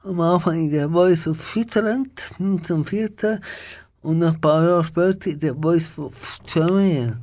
Am 0.02 0.20
Anfang 0.20 0.64
in 0.64 0.70
der 0.70 0.90
Voice 0.90 1.26
of 1.26 1.42
Switzerland 1.42 2.10
1914 2.38 3.38
und 4.02 4.22
ein 4.22 4.38
paar 4.38 4.62
Jahre 4.62 4.84
später 4.84 5.30
in 5.30 5.40
der 5.40 5.54
Voice 5.54 5.88
of 5.96 6.40
Germany. 6.44 7.14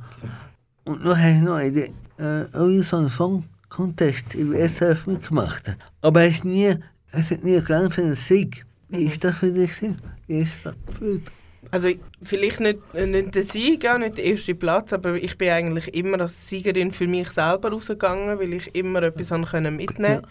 Und 0.84 1.04
noch 1.04 1.16
habe 1.16 1.30
ich 1.30 1.40
noch 1.40 1.58
in 1.58 1.74
den 1.74 1.94
äh, 2.18 2.56
Eurovision 2.56 3.08
Song 3.08 3.44
Contest 3.68 4.34
im 4.34 4.52
SRF 4.52 5.06
mitgemacht. 5.06 5.74
Aber 6.02 6.22
es, 6.22 6.44
nie, 6.44 6.74
es 7.12 7.30
hat 7.30 7.44
nie 7.44 7.60
gelangt 7.60 7.94
für 7.94 8.02
einen 8.02 8.14
Sieg. 8.14 8.66
Wie 8.88 9.04
ist 9.04 9.24
das 9.24 9.36
für 9.36 9.50
dich? 9.50 9.70
Wie 10.26 10.40
ist 10.40 10.56
das 10.64 10.74
gefühlt? 10.86 11.22
Also 11.70 11.88
vielleicht 12.22 12.60
nicht, 12.60 12.94
nicht 12.94 13.34
der 13.34 13.44
Sieg, 13.44 13.84
ja, 13.84 13.96
nicht 13.96 14.18
der 14.18 14.24
erste 14.24 14.54
Platz, 14.54 14.92
aber 14.92 15.14
ich 15.14 15.38
bin 15.38 15.48
eigentlich 15.48 15.94
immer 15.94 16.20
als 16.20 16.48
Siegerin 16.48 16.92
für 16.92 17.06
mich 17.06 17.30
selber 17.30 17.70
rausgegangen, 17.70 18.38
weil 18.38 18.52
ich 18.52 18.74
immer 18.74 19.02
etwas 19.02 19.30
haben 19.30 19.44
können 19.44 19.76
mitnehmen 19.76 20.22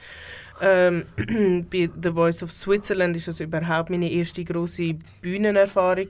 ähm, 0.60 1.06
Bei 1.72 1.90
The 2.02 2.12
Voice 2.12 2.44
of 2.44 2.52
Switzerland 2.52 3.16
ist 3.16 3.28
das 3.28 3.40
überhaupt 3.40 3.90
meine 3.90 4.12
erste 4.12 4.44
große 4.44 4.96
Bühnenerfahrung 5.22 6.10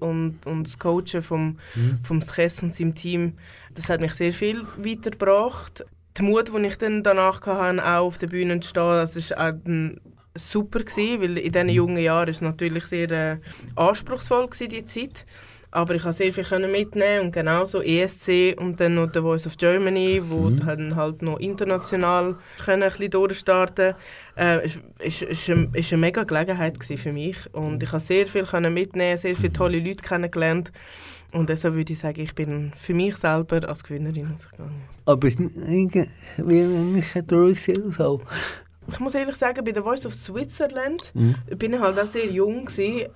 und, 0.00 0.46
und 0.46 0.64
das 0.64 0.78
Coachen 0.78 1.22
vom, 1.22 1.58
vom 2.02 2.20
Stress 2.20 2.62
und 2.62 2.74
seinem 2.74 2.94
Team, 2.94 3.34
das 3.74 3.88
hat 3.88 4.00
mich 4.00 4.14
sehr 4.14 4.32
viel 4.32 4.66
weitergebracht. 4.76 5.84
Die 6.16 6.22
Mut, 6.22 6.52
die 6.54 6.66
ich 6.66 6.76
dann 6.76 7.02
danach 7.02 7.46
hatte, 7.46 7.84
auch 7.84 8.06
auf 8.06 8.18
der 8.18 8.26
Bühne 8.28 8.60
zu 8.60 8.70
stehen, 8.70 8.82
das 8.82 9.16
ist 9.16 9.36
auch 9.36 9.52
dann 9.64 10.00
super 10.34 10.80
gewesen, 10.80 11.22
weil 11.22 11.38
in 11.38 11.52
diesen 11.52 11.68
jungen 11.68 12.02
Jahren 12.02 12.28
ist 12.28 12.36
es 12.36 12.42
natürlich 12.42 12.86
sehr 12.86 13.10
äh, 13.10 13.38
anspruchsvoll 13.76 14.48
gewesen, 14.48 14.68
die 14.68 14.86
Zeit. 14.86 15.26
Aber 15.72 15.94
ich 15.94 16.02
konnte 16.02 16.18
sehr 16.18 16.32
viel 16.32 16.44
können 16.44 16.72
mitnehmen 16.72 17.26
und 17.26 17.32
genauso 17.32 17.80
ESC 17.80 18.56
und 18.58 18.80
dann 18.80 18.94
noch 18.94 19.08
The 19.12 19.20
Voice 19.20 19.46
of 19.46 19.56
Germany, 19.56 20.20
wo 20.24 20.50
dann 20.50 20.96
halt 20.96 21.22
noch 21.22 21.38
international 21.38 22.36
können 22.64 22.82
ein 22.82 22.90
bisschen 22.90 23.10
durchstarten. 23.10 23.94
Äh, 24.36 24.64
es 24.64 24.80
ist, 24.98 25.22
ist, 25.22 25.50
eine, 25.50 25.68
ist 25.72 25.92
mega 25.92 26.24
Gelegenheit 26.24 26.76
für 26.82 27.12
mich 27.12 27.36
und 27.52 27.82
ich 27.82 27.92
habe 27.92 28.00
sehr 28.00 28.26
viel 28.26 28.44
können 28.44 28.74
mitnehmen, 28.74 29.16
sehr 29.16 29.36
viele 29.36 29.52
tolle 29.52 29.78
Leute 29.78 30.02
kennengelernt 30.02 30.72
und 31.32 31.48
deshalb 31.48 31.74
würde 31.74 31.92
ich 31.92 31.98
sagen, 31.98 32.20
ich 32.20 32.34
bin 32.34 32.72
für 32.74 32.94
mich 32.94 33.16
selber 33.16 33.68
als 33.68 33.84
Gewinnerin 33.84 34.32
ausgegangen. 34.34 34.82
Aber 35.06 35.28
es 35.28 35.34
ist 35.34 35.40
nicht 35.40 35.94
wie 36.38 36.62
nicht 36.62 37.28
traurig 37.28 37.60
so. 37.96 38.20
Ich 38.88 38.98
muss 38.98 39.14
ehrlich 39.14 39.36
sagen, 39.36 39.64
bei 39.64 39.72
The 39.72 39.82
Voice 39.82 40.06
of 40.06 40.14
Switzerland 40.14 41.12
bin 41.56 41.74
ich 41.74 41.80
halt 41.80 41.98
auch 41.98 42.06
sehr 42.06 42.26
jung 42.26 42.68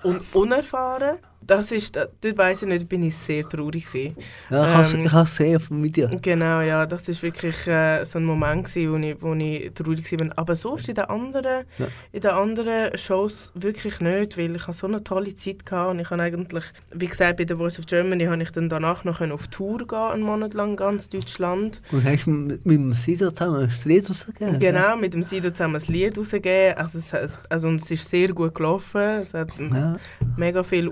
und 0.04 0.22
unerfahren. 0.34 1.18
Das 1.46 1.72
ist, 1.72 1.96
dort 1.96 2.38
weiss 2.38 2.62
ich 2.62 2.68
nicht, 2.68 2.88
bin 2.88 3.02
ich 3.02 3.16
sehr 3.16 3.44
traurig 3.44 3.84
gewesen. 3.86 4.16
Ja, 4.50 4.82
ich 4.82 4.92
Ähm, 4.94 5.00
ähm, 5.00 5.12
habe 5.12 5.24
es 5.24 5.36
sehr 5.36 5.60
vom 5.60 5.82
Video. 5.82 6.08
Genau, 6.22 6.60
ja, 6.60 6.86
das 6.86 7.08
ist 7.08 7.22
wirklich 7.22 7.66
äh, 7.66 8.04
so 8.04 8.18
ein 8.18 8.24
Moment 8.24 8.64
gewesen, 8.66 8.92
wo 8.92 8.96
ich, 8.96 9.22
wo 9.22 9.34
ich 9.34 9.72
traurig 9.74 10.12
war. 10.20 10.38
Aber 10.38 10.54
sonst 10.56 10.88
in 10.88 10.94
den 10.94 11.04
anderen, 11.04 11.64
Ja. 11.78 11.86
in 12.12 12.20
den 12.20 12.30
anderen 12.30 12.96
Shows 12.96 13.52
wirklich 13.54 14.00
nicht, 14.00 14.38
weil 14.38 14.56
ich 14.56 14.62
so 14.62 14.86
eine 14.86 15.02
tolle 15.04 15.34
Zeit 15.34 15.70
hatte 15.70 15.90
und 15.90 15.98
ich 16.00 16.10
habe 16.10 16.22
eigentlich, 16.22 16.64
wie 16.92 17.06
gesagt, 17.06 17.36
bei 17.36 17.44
der 17.44 17.56
Voice 17.56 17.78
of 17.78 17.86
Germany 17.86 18.24
habe 18.24 18.42
ich 18.42 18.50
dann 18.50 18.68
danach 18.68 19.04
noch 19.04 19.20
auf 19.20 19.46
Tour 19.48 19.78
gehen, 19.86 19.98
einen 19.98 20.22
Monat 20.22 20.54
lang 20.54 20.76
ganz 20.76 21.08
Deutschland. 21.08 21.80
Und 21.92 22.04
hast 22.04 22.26
du 22.26 22.30
mit, 22.30 22.64
mit 22.66 22.76
dem 22.76 22.92
Sido 22.92 23.30
zusammen 23.30 23.62
ein 23.64 23.72
Lied 23.84 24.08
rausgegeben? 24.08 24.58
Genau, 24.58 24.96
mit 24.96 25.14
dem 25.14 25.22
Sido 25.22 25.50
zusammen 25.50 25.76
ein 25.76 25.92
Lied 25.92 26.16
rausgegeben. 26.16 26.78
Also 26.78 26.98
es, 26.98 27.38
also 27.48 27.72
es 27.72 27.90
ist 27.90 28.08
sehr 28.08 28.28
gut 28.32 28.54
gelaufen. 28.54 29.00
Es 29.00 29.34
hat 29.34 29.50
Ja. 29.58 29.96
mega 30.36 30.62
viele 30.62 30.90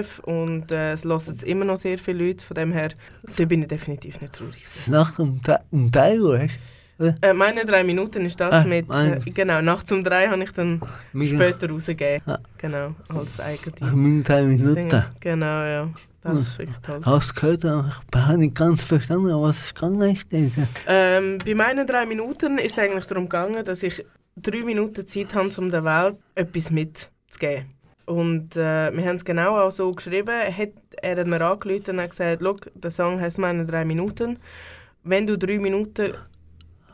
Aufrufe 0.00 0.22
und 0.22 0.72
äh, 0.72 0.92
es 0.92 1.04
hören 1.04 1.20
immer 1.44 1.64
noch 1.64 1.76
sehr 1.76 1.98
viele 1.98 2.26
Leute. 2.26 2.44
Von 2.44 2.54
dem 2.54 2.72
her, 2.72 2.90
da 3.36 3.44
bin 3.44 3.62
ich 3.62 3.68
definitiv 3.68 4.20
nicht 4.20 4.34
traurig. 4.34 4.64
Nach 4.88 5.18
um, 5.18 5.40
um 5.70 5.90
Teil, 5.92 6.48
Äh, 7.20 7.32
meine 7.32 7.64
drei 7.64 7.82
Minuten 7.82 8.24
ist 8.26 8.38
das 8.38 8.52
Ah, 8.54 8.64
mit... 8.64 8.86
Äh, 8.88 9.18
genau, 9.32 9.60
nachts 9.60 9.90
um 9.90 10.04
drei 10.04 10.28
habe 10.28 10.44
ich 10.44 10.52
dann 10.52 10.80
du? 11.12 11.26
später 11.26 11.68
rausgegeben. 11.68 12.22
Ja. 12.26 12.38
Genau, 12.58 12.94
als 13.08 13.40
Ach, 13.40 13.46
eigene 13.46 13.96
meine 13.96 14.22
drei 14.22 14.42
Minuten. 14.42 14.74
Single. 14.74 15.06
Genau, 15.18 15.64
ja. 15.64 15.88
Das 16.22 16.40
ist 16.42 16.58
wirklich 16.58 16.78
toll. 16.78 17.00
Hast 17.04 17.30
du 17.30 17.34
gehört? 17.40 17.64
Ich 17.64 18.20
habe 18.20 18.38
nicht 18.38 18.54
ganz 18.54 18.84
verstanden, 18.84 19.32
was 19.42 19.58
es 19.64 19.74
gegangen 19.74 20.14
ist. 20.14 20.28
Ähm, 20.86 21.38
bei 21.44 21.54
meinen 21.54 21.84
drei 21.84 22.06
Minuten 22.06 22.58
ist 22.58 22.72
es 22.72 22.78
eigentlich 22.78 23.06
darum 23.06 23.24
gegangen, 23.24 23.64
dass 23.64 23.82
ich 23.82 24.04
drei 24.36 24.62
Minuten 24.62 25.04
Zeit 25.04 25.34
habe, 25.34 25.48
um 25.58 25.70
der 25.70 25.82
Welt 25.84 26.16
etwas 26.36 26.70
mitzugeben. 26.70 27.66
Und 28.12 28.56
äh, 28.56 28.92
wir 28.96 29.04
haben 29.06 29.16
es 29.16 29.24
genau 29.24 29.58
auch 29.58 29.70
so 29.72 29.90
geschrieben. 29.90 30.28
Er 30.28 30.56
hat, 30.56 30.70
er 31.02 31.16
hat 31.16 31.26
mir 31.26 31.40
angerufen 31.44 31.90
und 31.96 32.00
hat 32.00 32.10
gesagt, 32.10 32.42
«Schau, 32.42 32.56
der 32.74 32.90
Song 32.90 33.20
heißt 33.20 33.38
meine 33.38 33.64
drei 33.64 33.84
Minuten. 33.84 34.38
Wenn 35.04 35.26
du 35.26 35.36
drei 35.38 35.58
Minuten 35.58 36.12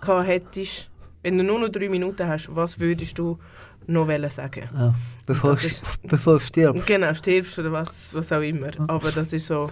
gehabt 0.01 0.27
hättest, 0.27 0.91
wenn 1.23 1.37
du 1.39 1.45
nur 1.45 1.59
noch 1.61 1.69
drei 1.69 1.89
Minuten 1.89 2.27
hast, 2.27 2.49
was 2.55 2.79
würdest 2.81 3.19
du 3.19 3.39
noch 3.87 4.09
sagen?» 4.31 4.69
Ja, 4.75 4.95
bevor, 5.27 5.55
ich, 5.55 5.65
ist- 5.65 5.83
bevor 6.03 6.37
ich 6.37 6.45
stirb. 6.45 6.87
Genau, 6.87 7.13
stirbst 7.15 7.59
oder 7.59 7.73
was, 7.73 8.15
was 8.15 8.33
auch 8.33 8.41
immer. 8.43 8.71
Aber 8.89 9.11
das 9.11 9.33
ist 9.33 9.47
so... 9.47 9.69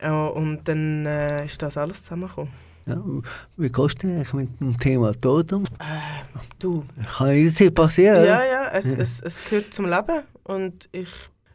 Ja, 0.00 0.26
und 0.26 0.66
dann 0.66 1.06
äh, 1.06 1.44
ist 1.44 1.62
das 1.62 1.76
alles 1.76 2.02
zusammengekommen. 2.02 2.50
Ja, 2.86 3.00
wie 3.56 3.68
gehst 3.70 4.02
du 4.02 4.08
eigentlich 4.08 4.32
mit 4.32 4.60
dem 4.60 4.76
Thema 4.78 5.12
Tod 5.12 5.52
um? 5.52 5.64
Du, 6.58 6.84
Kann 7.16 7.30
jederzeit 7.32 7.74
passieren, 7.74 8.24
ja, 8.24 8.44
ja, 8.44 8.68
es, 8.72 8.86
es, 8.86 9.20
es 9.20 9.44
gehört 9.44 9.72
zum 9.72 9.86
Leben 9.86 10.22
und 10.44 10.88
ich, 10.90 11.08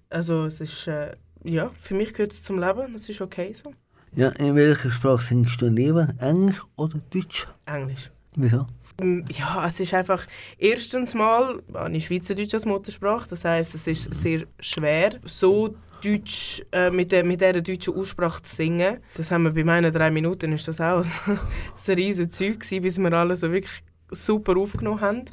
also 0.10 0.46
es 0.46 0.62
ist, 0.62 0.88
äh, 0.88 1.12
ja, 1.44 1.70
für 1.82 1.96
mich 1.96 2.14
gehört 2.14 2.32
es 2.32 2.44
zum 2.44 2.60
Leben, 2.60 2.94
das 2.94 3.10
ist 3.10 3.20
okay 3.20 3.54
so. 3.54 3.74
Ja, 4.16 4.30
in 4.30 4.56
welcher 4.56 4.90
Sprache 4.90 5.22
singst 5.24 5.62
du 5.62 5.68
lieber? 5.68 6.08
Englisch 6.20 6.62
oder 6.78 7.00
Deutsch? 7.10 7.46
Englisch. 7.66 8.10
Wieso? 8.36 8.66
Mm, 9.02 9.22
Ja, 9.30 9.68
es 9.68 9.80
ist 9.82 9.94
einfach, 9.94 10.26
erstens 10.58 11.14
mal 11.14 11.62
habe 11.74 11.98
ich 11.98 12.06
Schweizerdeutsch 12.06 12.54
als 12.54 12.66
Muttersprache, 12.66 13.28
das 13.30 13.44
heißt, 13.44 13.76
es 13.76 13.86
ist 13.88 14.16
sehr 14.16 14.44
schwer, 14.60 15.12
so 15.26 15.76
Deutsch, 16.04 16.64
äh, 16.72 16.90
mit, 16.90 17.12
der, 17.12 17.24
mit 17.24 17.42
dieser 17.42 17.62
deutschen 17.62 17.96
Aussprache 17.96 18.42
zu 18.44 18.56
singen. 18.56 19.00
Das 19.16 19.32
haben 19.32 19.44
wir 19.44 19.52
bei 19.52 19.64
meinen 19.64 19.92
drei 19.92 20.12
Minuten, 20.12 20.52
ist 20.54 20.68
das 20.68 20.80
auch 20.80 21.04
ein 21.28 21.94
riesen 21.96 22.32
Zeug 22.32 22.60
gewesen, 22.60 22.82
bis 22.82 22.98
wir 23.00 23.14
alle 23.14 23.36
so 23.36 23.52
wirklich 23.52 23.84
super 24.12 24.58
aufgenommen 24.58 25.02
haben. 25.02 25.26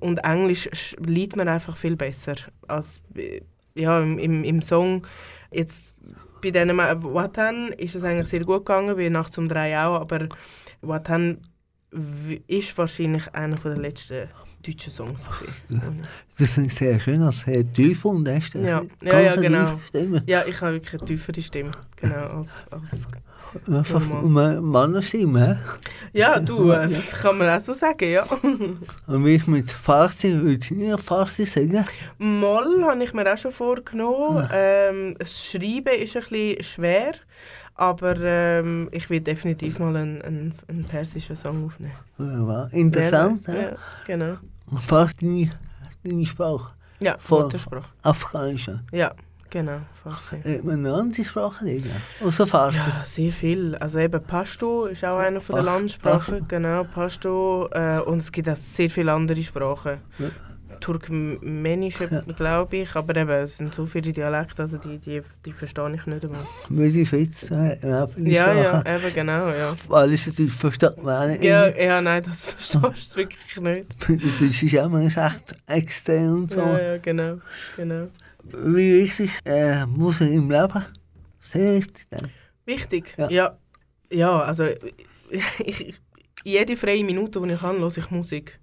Und 0.00 0.18
Englisch 0.18 0.68
sch- 0.68 0.96
liest 1.04 1.36
man 1.36 1.48
einfach 1.48 1.76
viel 1.76 1.96
besser 1.96 2.36
als 2.66 3.00
äh, 3.16 3.40
ja, 3.74 4.00
im, 4.00 4.18
im, 4.18 4.44
im 4.44 4.62
Song. 4.62 5.06
Jetzt 5.50 5.94
bei 6.40 6.50
diesem 6.50 6.78
Watan 6.78 7.72
ist 7.72 7.94
es 7.96 8.04
eigentlich 8.04 8.28
sehr 8.28 8.40
gut 8.40 8.64
gegangen, 8.66 8.96
wie 8.96 9.10
nachts 9.10 9.38
um 9.38 9.48
drei 9.48 9.76
auch, 9.78 10.00
aber 10.00 10.28
Watan 10.82 11.38
ist 12.46 12.76
wahrscheinlich 12.76 13.32
einer 13.34 13.56
der 13.56 13.76
letzten 13.76 14.28
deutschen 14.64 14.92
Songs. 14.92 15.28
Gewesen. 15.28 16.02
Das 16.38 16.56
ist 16.56 16.76
sehr 16.76 17.00
schön, 17.00 17.20
als 17.22 17.40
sehr 17.40 17.64
tief 17.72 18.04
und 18.04 18.24
du 18.24 18.30
Ja. 18.60 18.84
Ja, 19.02 19.20
ja, 19.20 19.34
genau. 19.34 19.80
Stimme. 19.88 20.22
ja, 20.26 20.44
ich 20.46 20.60
habe 20.60 20.74
wirklich 20.74 21.00
eine 21.00 21.04
tiefere 21.04 21.42
Stimme. 21.42 21.72
Genau, 21.96 22.38
als, 22.38 22.66
als 22.70 23.08
Ja, 23.66 23.82
fast 23.82 24.12
eine 24.12 24.60
Mannestimme. 24.60 25.56
hä? 25.56 25.78
Ja, 26.12 26.38
du, 26.38 26.70
äh, 26.72 26.88
kann 27.20 27.38
man 27.38 27.48
auch 27.48 27.58
so 27.58 27.72
sagen, 27.72 28.08
ja. 28.08 28.24
Und 29.08 29.24
wie 29.24 29.34
ich 29.34 29.48
mit 29.48 29.68
Farsi, 29.72 30.32
würde 30.32 30.60
ich 30.62 30.70
nicht 30.70 31.00
Farsi 31.00 31.44
singen. 31.44 31.84
Moll 32.18 32.84
habe 32.84 33.02
ich 33.02 33.12
mir 33.12 33.32
auch 33.32 33.38
schon 33.38 33.50
vorgenommen. 33.50 34.48
Ähm, 34.52 35.16
das 35.18 35.44
Schreiben 35.44 35.94
ist 36.00 36.16
ein 36.16 36.22
bisschen 36.28 36.62
schwer, 36.62 37.12
aber 37.78 38.16
ähm, 38.20 38.88
ich 38.90 39.08
will 39.08 39.20
definitiv 39.20 39.78
mal 39.78 39.96
einen, 39.96 40.20
einen, 40.22 40.54
einen 40.66 40.84
persischen 40.84 41.36
Song 41.36 41.66
aufnehmen. 41.66 41.92
Ja, 42.18 42.64
interessant. 42.72 43.46
Ja, 43.46 43.54
ja, 43.54 43.76
genau. 44.04 44.36
Fast 44.80 45.22
deine, 45.22 45.50
deine 46.02 46.26
Sprache. 46.26 46.72
Ja. 46.98 47.16
Muttersprache. 47.28 47.88
Afghanische. 48.02 48.80
Ja, 48.90 49.12
genau, 49.48 49.78
Farsi. 50.02 50.42
Hat 50.42 50.64
man 50.64 50.84
eine 50.84 50.92
andere 50.92 51.24
Sprache 51.24 51.64
reden? 51.64 51.92
Außer 52.20 52.48
Farsi. 52.48 52.78
Ja, 52.78 53.02
sehr 53.04 53.30
viel. 53.30 53.76
Also 53.76 54.00
eben 54.00 54.20
Pashto 54.24 54.86
ist 54.86 55.04
auch 55.04 55.18
eine 55.18 55.40
von 55.40 55.54
der 55.54 55.64
Landsprachen, 55.64 56.48
genau, 56.48 56.82
Pashto. 56.82 57.68
Äh, 57.70 58.00
und 58.00 58.18
es 58.18 58.32
gibt 58.32 58.48
auch 58.48 58.56
sehr 58.56 58.90
viele 58.90 59.12
andere 59.12 59.40
Sprachen. 59.40 59.98
Ja. 60.18 60.26
Turkmenische, 60.88 62.24
glaube 62.36 62.78
ich, 62.78 62.94
aber 62.96 63.14
eben, 63.14 63.28
es 63.30 63.58
sind 63.58 63.74
so 63.74 63.84
viele 63.84 64.10
Dialekte, 64.10 64.62
also 64.62 64.78
die, 64.78 64.96
die, 64.98 65.20
die 65.44 65.52
verstehe 65.52 65.90
ich 65.90 66.06
nicht 66.06 66.24
einmal. 66.24 66.40
Wie 66.70 66.90
die 66.90 67.04
Schweiz. 67.04 67.50
Äh, 67.50 67.78
ja, 67.86 68.06
Ja, 68.16 68.52
ja, 68.54 68.96
eben, 68.96 69.12
genau, 69.12 69.50
ja. 69.50 69.76
Alles 69.90 70.26
natürlich 70.26 70.54
versteht 70.54 71.02
man 71.02 71.30
nicht. 71.30 71.44
Ja, 71.44 71.66
ja, 71.68 72.00
nein, 72.00 72.22
das 72.22 72.46
verstehst 72.52 73.14
du 73.14 73.18
wirklich 73.18 73.60
nicht. 73.60 73.96
Das 74.40 74.62
ist 74.62 74.72
ja 74.72 74.86
immer 74.86 75.02
echt 75.02 75.52
extrem 75.66 76.42
und 76.42 76.52
so. 76.52 76.58
Ja, 76.60 76.80
ja, 76.80 76.98
genau, 76.98 77.36
genau. 77.76 78.08
Wie 78.44 79.02
wichtig 79.02 79.30
äh, 79.44 79.84
Musik 79.84 80.32
im 80.32 80.50
Leben? 80.50 80.86
Sehr 81.42 81.74
wichtig. 81.74 82.06
Dann. 82.08 82.30
Wichtig, 82.64 83.14
Ja. 83.18 83.30
ja. 83.30 83.58
Ja, 84.10 84.40
also 84.40 84.64
ich, 85.58 86.00
jede 86.52 86.76
freie 86.76 87.04
Minute, 87.04 87.40
die 87.40 87.52
ich 87.52 87.62
habe, 87.62 87.78
höre 87.78 87.96
ich 87.96 88.10
Musik. 88.10 88.58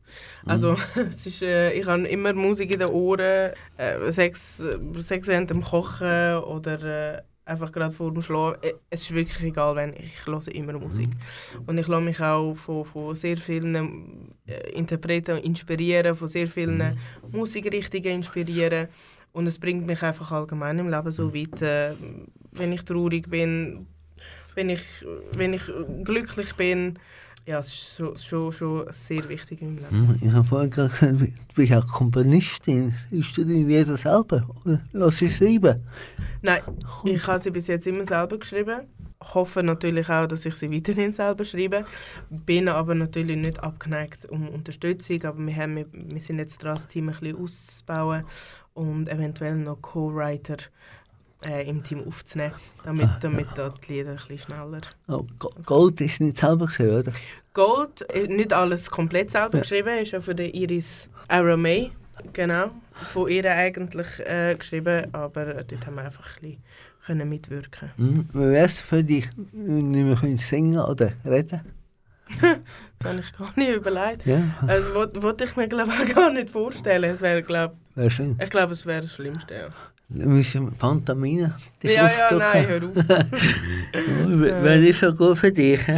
Also 0.46 0.76
es 1.10 1.26
ist, 1.26 1.42
äh, 1.42 1.72
ich 1.74 1.86
habe 1.86 2.08
immer 2.08 2.34
Musik 2.34 2.72
in 2.72 2.80
den 2.80 2.90
Ohren, 2.90 3.52
äh, 3.78 4.12
sechs, 4.12 4.64
sechs 5.00 5.28
während 5.28 5.50
dem 5.50 5.62
Kochen 5.62 6.38
oder 6.38 7.16
äh, 7.16 7.22
einfach 7.46 7.72
gerade 7.72 7.92
vor 7.92 8.12
dem 8.12 8.22
Schlafen. 8.22 8.62
Äh, 8.64 8.74
Es 8.90 9.04
ist 9.04 9.14
wirklich 9.14 9.42
egal, 9.44 9.76
wenn 9.76 9.94
ich 9.94 10.26
höre 10.26 10.48
immer 10.54 10.74
Musik. 10.74 11.10
Und 11.66 11.78
ich 11.78 11.88
lasse 11.88 12.02
mich 12.04 12.20
auch 12.22 12.56
von, 12.56 12.86
von 12.86 13.16
sehr 13.16 13.38
vielen 13.38 14.34
äh, 14.48 14.72
Interpreten 14.72 15.38
inspirieren, 15.38 16.16
von 16.16 16.28
sehr 16.28 16.48
vielen 16.48 16.98
Musikrichtungen 17.32 18.16
inspirieren. 18.16 18.88
Und 19.32 19.48
es 19.48 19.60
bringt 19.60 19.86
mich 19.86 20.02
einfach 20.02 20.32
allgemein 20.32 20.80
im 20.80 20.90
Leben 20.90 21.12
so 21.12 21.34
weit, 21.34 21.62
äh, 21.62 21.92
wenn 22.54 22.72
ich 22.72 22.84
traurig 22.84 23.30
bin, 23.30 23.86
wenn 24.56 24.70
ich, 24.70 24.84
wenn 25.34 25.54
ich 25.54 25.64
glücklich 26.04 26.56
bin. 26.56 26.98
Ja, 27.48 27.60
es 27.60 27.68
ist 27.68 27.96
schon, 27.98 28.18
schon, 28.18 28.52
schon 28.52 28.86
sehr 28.90 29.30
wichtig 29.30 29.62
im 29.62 29.76
Leben. 29.76 29.90
Hm, 29.90 30.20
Ich 30.20 30.32
habe 30.34 30.44
vorhin 30.44 30.72
gesagt, 30.72 31.00
du 31.04 31.28
bist 31.54 31.70
ja 31.70 31.80
Komponistin. 31.80 32.96
Ist 33.12 33.38
du 33.38 33.44
die 33.44 33.64
Lieder 33.64 33.98
selber? 33.98 34.48
Oder 34.66 34.82
lass 34.94 35.18
sie 35.18 35.30
schreiben? 35.30 35.84
Nein, 36.42 36.62
ich 37.04 37.28
habe 37.28 37.38
sie 37.38 37.52
bis 37.52 37.68
jetzt 37.68 37.86
immer 37.86 38.04
selber 38.04 38.40
geschrieben. 38.40 38.82
Hoffe 39.22 39.62
natürlich 39.62 40.10
auch, 40.10 40.26
dass 40.28 40.46
ich 40.46 40.56
sie 40.56 40.72
weiterhin 40.72 41.14
selber 41.14 41.46
schreibe. 41.46 41.84
Bin 42.32 42.68
aber 42.68 42.96
natürlich 42.96 43.38
nicht 43.38 43.60
abgeneigt 43.64 44.26
um 44.26 44.50
Unterstützung. 44.50 45.24
Aber 45.24 45.38
wir, 45.46 45.56
haben, 45.56 45.76
wir 45.94 46.22
sind 46.22 46.40
jetzt 46.40 46.64
dran, 46.64 46.74
das 46.76 46.88
Team 46.88 47.10
ein 47.10 47.16
bisschen 47.20 47.38
auszubauen 47.38 48.26
und 48.74 49.08
eventuell 49.08 49.56
noch 49.56 49.82
Co-Writer 49.82 50.58
äh, 51.48 51.68
im 51.70 51.84
Team 51.84 52.04
aufzunehmen, 52.08 52.54
damit, 52.84 53.10
damit 53.22 53.48
da 53.56 53.70
die 53.70 53.94
Lieder 53.94 54.12
ein 54.12 54.16
bisschen 54.18 54.40
schneller. 54.40 54.82
Oh, 55.08 55.26
Go- 55.40 55.52
Gold 55.66 56.02
ist 56.02 56.20
nicht 56.22 56.38
selber 56.38 56.66
geschrieben, 56.68 56.98
oder? 57.00 57.12
Gold, 57.54 58.02
äh, 58.14 58.28
nicht 58.28 58.52
alles 58.54 58.90
komplett 58.90 59.32
selber 59.32 59.60
geschrieben, 59.60 59.98
ist 60.00 60.12
ja 60.12 60.22
von 60.22 60.36
der 60.36 60.54
Iris 60.54 61.10
Aramay, 61.28 61.92
genau, 62.34 62.72
von 63.06 63.30
ihr 63.30 63.50
eigentlich 63.52 64.08
äh, 64.26 64.56
geschrieben, 64.56 65.14
aber 65.14 65.46
dort 65.64 65.86
haben 65.86 65.96
wir 65.96 66.04
einfach 66.04 66.26
ein 66.38 66.42
bisschen 66.42 66.64
können 67.06 67.30
mitwirken. 67.30 67.92
Hm, 67.98 68.28
Wie 68.34 68.40
wäre 68.40 68.66
es 68.66 68.80
für 68.80 69.04
dich, 69.04 69.30
wenn 69.54 69.94
wir 70.10 70.16
können 70.16 70.38
singen 70.40 70.80
oder 70.80 71.12
reden? 71.24 71.62
Das 73.00 73.12
habe 73.12 73.20
ich 73.20 73.34
gar 73.38 73.54
nicht 73.56 73.70
überlegt. 73.76 74.26
Ja, 74.26 74.42
Also 74.66 74.96
wollte 75.22 75.44
ich 75.44 75.56
mir 75.56 75.68
glaube 75.68 75.92
ich 76.04 76.16
gar 76.16 76.32
nicht 76.32 76.50
vorstellen. 76.50 77.04
Es 77.14 77.22
wäre, 77.22 77.44
glaub, 77.44 77.76
wäre 77.94 78.10
schön. 78.10 78.36
ich 78.44 78.50
glaube, 78.50 78.74
es 78.74 78.86
wäre 78.88 79.02
das 79.04 79.14
Schlimmste. 79.14 79.54
Ja, 79.54 79.68
Pantomime 80.78 81.56
dich 81.82 81.92
ja, 81.92 82.08
ja 82.08 82.38
nein, 82.38 82.68
hör 82.68 82.84
auf. 82.84 82.96
Ja, 82.96 84.64
Wäre 84.64 84.80
nicht 84.80 85.00
so 85.00 85.14
gut 85.14 85.38
für 85.38 85.52
dich. 85.52 85.82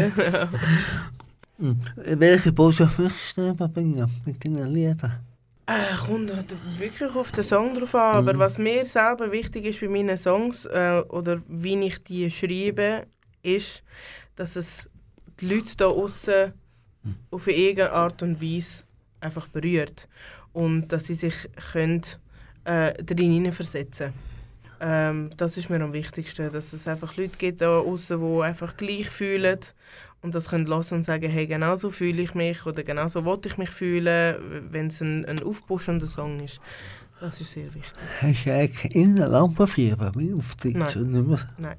Hm, 1.60 1.80
Welche 1.96 2.52
Botschaft 2.52 3.00
möchtest 3.00 3.36
du 3.36 3.50
überbringen 3.50 4.08
mit 4.26 4.46
deinen 4.46 4.72
Liedern? 4.72 5.14
Äh, 5.66 5.96
kommt 6.06 6.32
halt 6.32 6.56
wirklich 6.78 7.16
auf 7.16 7.32
den 7.32 7.44
Song 7.44 7.74
drauf 7.74 7.96
an. 7.96 8.16
Aber 8.18 8.38
was 8.38 8.58
mir 8.58 8.86
selber 8.86 9.32
wichtig 9.32 9.66
ist 9.66 9.82
bei 9.82 9.88
meinen 9.88 10.18
Songs 10.18 10.66
äh, 10.66 11.02
oder 11.10 11.42
wie 11.48 11.78
ich 11.80 12.04
die 12.04 12.30
schreibe, 12.30 13.08
ist, 13.42 13.84
dass 14.36 14.56
es 14.56 14.90
die 15.40 15.48
Leute 15.48 15.76
da 15.78 15.88
außen 15.88 16.54
auf 17.32 17.48
eine 17.48 17.58
irgendeine 17.58 17.92
Art 17.92 18.22
und 18.22 18.42
Weise 18.42 18.84
einfach 19.20 19.48
berührt. 19.48 20.08
Und 20.54 20.90
dass 20.90 21.06
sie 21.06 21.16
sich 21.16 21.50
können, 21.74 22.02
äh, 22.68 22.94
darin 23.02 23.32
hineinversetzen 23.32 24.14
ähm, 24.80 25.30
Das 25.38 25.58
ist 25.58 25.70
mir 25.70 25.82
am 25.82 25.94
wichtigsten. 25.94 26.52
Dass 26.52 26.74
es 26.74 26.88
einfach 26.88 27.16
Leute 27.16 27.38
gibt 27.38 27.62
da 27.62 27.80
außen, 27.80 28.20
die 28.20 28.44
einfach 28.44 28.78
gleich 28.78 29.10
fühlen 29.10 29.60
und 30.22 30.36
das 30.36 30.50
können 30.50 30.66
lassen 30.66 30.96
und 30.96 31.04
sagen, 31.04 31.30
hey, 31.30 31.48
genau 31.48 31.76
so 31.76 31.90
fühle 31.90 32.22
ich 32.22 32.34
mich 32.34 32.66
oder 32.66 32.84
genau 32.84 33.08
so 33.08 33.24
wollte 33.24 33.50
ich 33.50 33.58
mich 33.58 33.70
fühlen, 33.70 34.36
wenn 34.72 34.88
es 34.88 35.00
ein, 35.02 35.26
ein 35.26 35.42
aufpuschender 35.42 36.08
Song 36.08 36.40
ist. 36.40 36.60
Das 37.20 37.40
ist 37.42 37.52
sehr 37.52 37.74
wichtig. 37.74 37.94
Hast 38.22 38.46
du 38.46 38.54
eigentlich 38.54 38.96
in 38.96 39.18
einer 39.18 39.30
Lampenfieber 39.30 40.12
wie 40.16 40.34
Auftritt? 40.34 40.76
Nein. 40.76 41.40
Nein. 41.58 41.78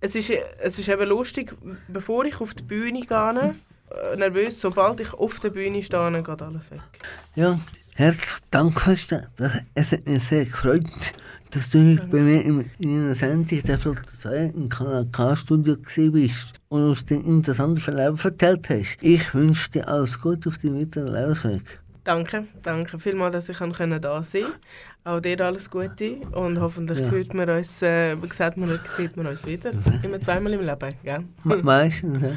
Es 0.00 0.14
ist, 0.14 0.30
es 0.30 0.78
ist 0.78 0.88
eben 0.88 1.08
lustig, 1.08 1.54
bevor 1.88 2.24
ich 2.24 2.40
auf 2.40 2.54
die 2.54 2.62
Bühne 2.62 3.00
gehe, 3.00 3.54
äh, 3.90 4.16
nervös, 4.16 4.60
sobald 4.60 5.00
ich 5.00 5.12
auf 5.12 5.40
der 5.40 5.50
Bühne 5.50 5.82
stehe, 5.82 6.22
geht 6.22 6.42
alles 6.42 6.70
weg. 6.70 6.80
Ja, 7.34 7.58
herzlichen 7.98 8.44
Dank, 8.50 8.76
Christa. 8.76 9.22
Das, 9.36 9.52
es 9.74 9.92
hat 9.92 10.06
mich 10.06 10.22
sehr 10.24 10.44
gefreut, 10.44 10.84
dass 11.50 11.68
du 11.70 11.78
heute 11.96 12.06
bei 12.06 12.20
mir 12.20 12.42
in, 12.44 12.70
in 12.78 13.00
einer 13.04 13.14
Sendung 13.14 13.46
der 13.62 13.78
Flot 13.78 13.98
2 14.20 14.52
im 14.54 14.68
Kanal 14.68 15.06
K-Studio 15.10 15.76
bist 16.12 16.52
und 16.68 16.82
uns 16.90 17.04
den 17.04 17.24
interessanten 17.24 17.80
Verlauf 17.80 18.24
erzählt 18.24 18.68
hast. 18.68 18.98
Ich 19.00 19.34
wünsche 19.34 19.70
dir 19.70 19.88
alles 19.88 20.20
Gute 20.20 20.48
auf 20.48 20.58
deinem 20.58 20.80
weiteren 20.80 21.12
Lebensweg. 21.12 21.80
Danke, 22.04 22.46
danke 22.62 22.98
vielmals, 22.98 23.32
dass 23.32 23.48
ich 23.50 23.58
da 23.58 23.66
sein 23.66 23.90
konnte. 24.00 24.46
Auch 25.04 25.20
dir 25.20 25.40
alles 25.40 25.70
Gute 25.70 26.16
und 26.32 26.58
hoffentlich 26.60 26.98
Ja. 26.98 27.10
hört 27.10 27.32
man 27.34 27.48
uns, 27.50 27.82
äh, 27.82 28.14
sieht, 28.30 28.56
man, 28.58 28.78
sieht 28.96 29.16
man 29.16 29.26
uns 29.26 29.46
wieder. 29.46 29.70
Immer 30.02 30.20
zweimal 30.20 30.52
im 30.52 30.60
Leben, 30.64 30.94
gell? 31.02 31.24
Me- 31.44 31.56
Meistens. 31.62 32.22
ja. 32.22 32.30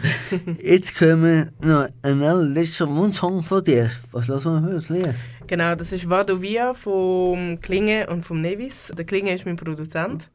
Jetzt 0.61 0.95
können 0.95 1.23
wir 1.23 1.47
noch 1.67 1.87
einen 2.01 2.23
allerletzten 2.23 2.95
Wunschsong 2.95 3.41
von 3.41 3.63
dir. 3.63 3.91
Was 4.11 4.27
lassen 4.27 4.65
wir 4.65 4.75
Lied? 4.89 5.15
Genau, 5.51 5.75
das 5.75 5.91
ist 5.91 6.09
Vado 6.09 6.41
Via 6.41 6.73
vom 6.73 7.59
Klinge 7.59 8.07
und 8.07 8.23
vom 8.23 8.39
Nevis. 8.39 8.89
Der 8.97 9.03
Klinge 9.03 9.33
ist 9.33 9.45
mein 9.45 9.57
Produzent. 9.57 10.31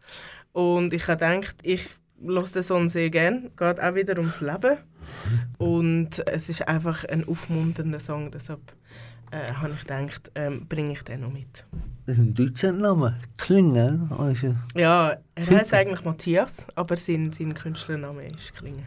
Und 0.52 0.92
ich 0.92 1.09
habe 1.09 1.24
gedacht, 1.24 1.57
ich 1.62 1.88
höre 2.22 2.42
den 2.42 2.62
Song 2.62 2.87
sehr 2.90 3.09
gerne. 3.09 3.50
Geht 3.57 3.81
auch 3.81 3.94
wieder 3.94 4.18
ums 4.18 4.42
Leben. 4.42 4.76
Und 5.57 6.22
es 6.29 6.50
ist 6.50 6.68
einfach 6.68 7.07
ein 7.07 7.26
aufmunternder 7.26 7.98
Song. 7.98 8.31
Deshalb 8.31 8.61
äh, 9.31 9.55
habe 9.55 9.72
ich 9.72 9.87
gedacht, 9.87 10.31
ähm, 10.35 10.66
bringe 10.68 10.92
ich 10.92 11.00
den 11.00 11.22
noch 11.22 11.33
mit. 11.33 11.64
Das 12.05 12.18
ist 12.18 12.22
ein 12.22 12.35
deutscher 12.35 12.72
Name. 12.72 13.18
Also, 14.18 14.55
Ja, 14.74 15.16
er 15.35 15.46
heißt 15.46 15.72
eigentlich 15.72 16.05
Matthias, 16.05 16.66
aber 16.74 16.98
sein, 16.98 17.33
sein 17.33 17.55
Künstlername 17.55 18.26
ist 18.26 18.55
Klinge. 18.55 18.83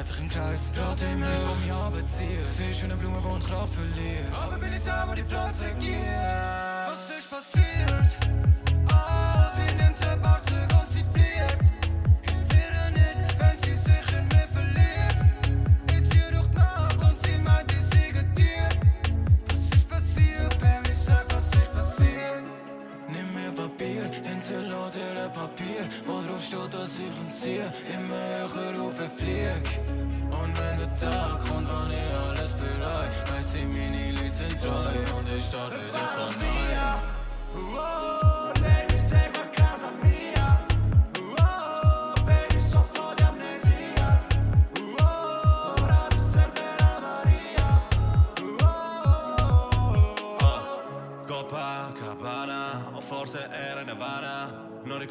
Dreht 0.00 0.06
sich 0.06 0.18
im 0.18 0.28
Kreis. 0.30 0.72
Rate 0.76 1.04
im 1.04 1.20
Licht, 1.20 1.30
wo 1.46 1.54
mich 1.54 1.72
abzieht. 1.72 2.44
Sie 2.56 2.70
ist 2.70 2.80
wie 2.80 2.84
eine 2.84 2.96
Blume, 2.96 3.18
die 3.22 3.28
an 3.28 3.40
Kraft 3.40 3.74
verliert. 3.74 4.32
Aber 4.32 4.58
bin 4.58 4.72
ich 4.72 4.80
da, 4.80 5.06
wo 5.08 5.14
die 5.14 5.22
Pflanze 5.22 5.74
geht? 5.78 6.29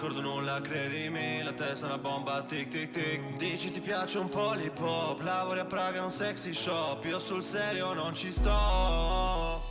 Ricordo 0.10 0.22
nulla, 0.22 0.60
credimi, 0.62 1.44
la 1.44 1.54
testa 1.54 1.86
è 1.86 1.90
una 1.90 2.00
bomba, 2.00 2.42
tic 2.42 2.68
tic 2.68 2.90
tic. 2.90 3.36
Dici 3.38 3.70
ti 3.70 3.80
piace 3.80 4.18
un 4.18 4.28
po' 4.28 4.54
l'hip 4.54 4.80
hop, 4.80 5.22
lavori 5.22 5.60
a 5.60 5.66
Praga 5.66 5.98
in 5.98 6.06
un 6.06 6.12
sexy 6.12 6.54
shop. 6.54 7.06
Io 7.06 7.20
sul 7.20 7.44
serio 7.44 7.94
non 7.94 8.16
ci 8.16 8.32
sto. 8.32 9.62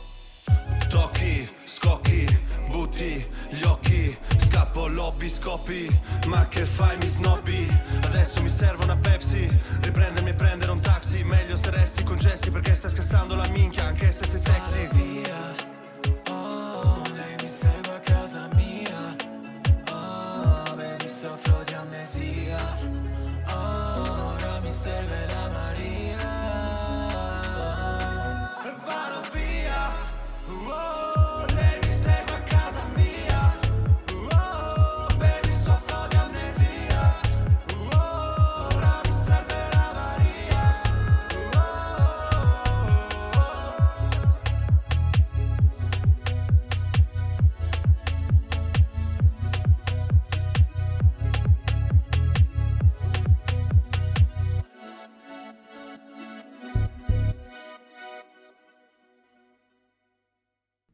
Tocchi, 0.87 1.47
scocchi, 1.65 2.25
butti 2.67 3.25
gli 3.49 3.63
occhi, 3.63 4.17
scappo, 4.37 4.87
lobby, 4.87 5.29
scoppi. 5.29 5.87
Ma 6.27 6.47
che 6.47 6.63
fai, 6.63 6.97
mi 6.97 7.07
snobby? 7.07 7.67
Adesso 8.03 8.41
mi 8.41 8.49
serve 8.49 8.83
una 8.83 8.95
Pepsi, 8.95 9.49
riprendermi 9.81 10.29
e 10.29 10.33
prendere 10.33 10.71
un 10.71 10.79
taxi. 10.79 11.23
Meglio 11.23 11.57
se 11.57 11.69
resti 11.69 12.03
con 12.03 12.17
Jessie 12.17 12.51
perché 12.51 12.73
stai 12.75 12.91
scassando 12.91 13.35
la 13.35 13.47
minchia, 13.47 13.85
anche 13.85 14.11
se 14.11 14.25
sei 14.25 14.39
sexy. 14.39 14.87
via. 14.93 15.48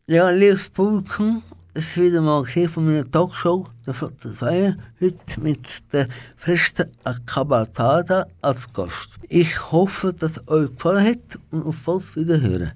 Ja, 0.08 0.30
liebes 0.30 0.70
Publikum, 0.70 1.42
es 1.74 1.88
ist 1.88 1.98
wieder 1.98 2.22
mal 2.22 2.44
gesehen 2.44 2.70
von 2.70 2.86
meiner 2.86 3.10
Talkshow, 3.10 3.68
der 3.88 3.96
Flotte 3.96 4.36
2, 4.36 4.76
heute 5.02 5.42
mit 5.42 5.68
der 5.92 6.08
festen 6.38 6.92
Akabatada 7.04 8.28
als 8.40 8.72
Gast. 8.72 9.16
Ich 9.30 9.72
hoffe, 9.72 10.14
dass 10.14 10.38
es 10.38 10.48
euch 10.48 10.70
gefallen 10.76 11.08
hat 11.08 11.40
und 11.50 11.66
auf 11.66 11.82
bald 11.84 12.16
wiederhören. 12.16 12.74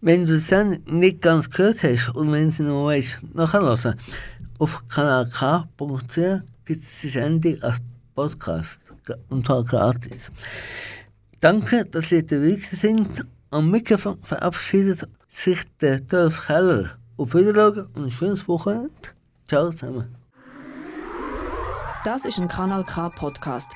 Wenn 0.00 0.26
du 0.26 0.34
die 0.34 0.38
Sendung 0.38 1.00
nicht 1.00 1.20
ganz 1.20 1.50
gehört 1.50 1.82
hast 1.82 2.14
und 2.14 2.30
wenn 2.30 2.52
sie 2.52 2.62
noch 2.62 2.86
weißt, 2.86 3.18
nachhören, 3.34 3.96
auf 4.60 4.84
kanalk.ch 4.86 6.18
gibt 6.64 6.84
es 6.84 7.00
die 7.02 7.08
Sendung 7.08 7.60
als 7.62 7.78
Podcast 8.14 8.78
und 9.28 9.44
zwar 9.44 9.64
gratis. 9.64 10.30
Danke, 11.40 11.84
dass 11.86 12.12
ihr 12.12 12.24
dabei 12.24 12.60
sind. 12.80 13.26
Am 13.50 13.68
Mikrofon 13.72 14.18
verabschiedet 14.22 15.08
sich 15.32 15.62
der 15.80 16.00
Dolph 16.00 16.46
Keller. 16.46 16.90
Auf 17.16 17.34
Wiedersehen 17.34 17.86
und 17.94 18.04
ein 18.04 18.10
schönes 18.10 18.48
Wochenende. 18.48 18.90
Ciao 19.48 19.70
zusammen. 19.70 20.16
Das 22.02 22.24
ist 22.24 22.38
ein 22.38 22.48
Kanal 22.48 22.82
K 22.84 23.10
Podcast. 23.10 23.74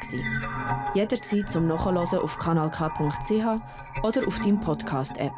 Jederzeit 0.94 1.50
zum 1.50 1.66
Nachhören 1.68 1.98
auf 1.98 2.38
kanalk.ch 2.38 4.02
oder 4.02 4.26
auf 4.26 4.38
deinem 4.38 4.60
Podcast 4.62 5.18
App. 5.18 5.32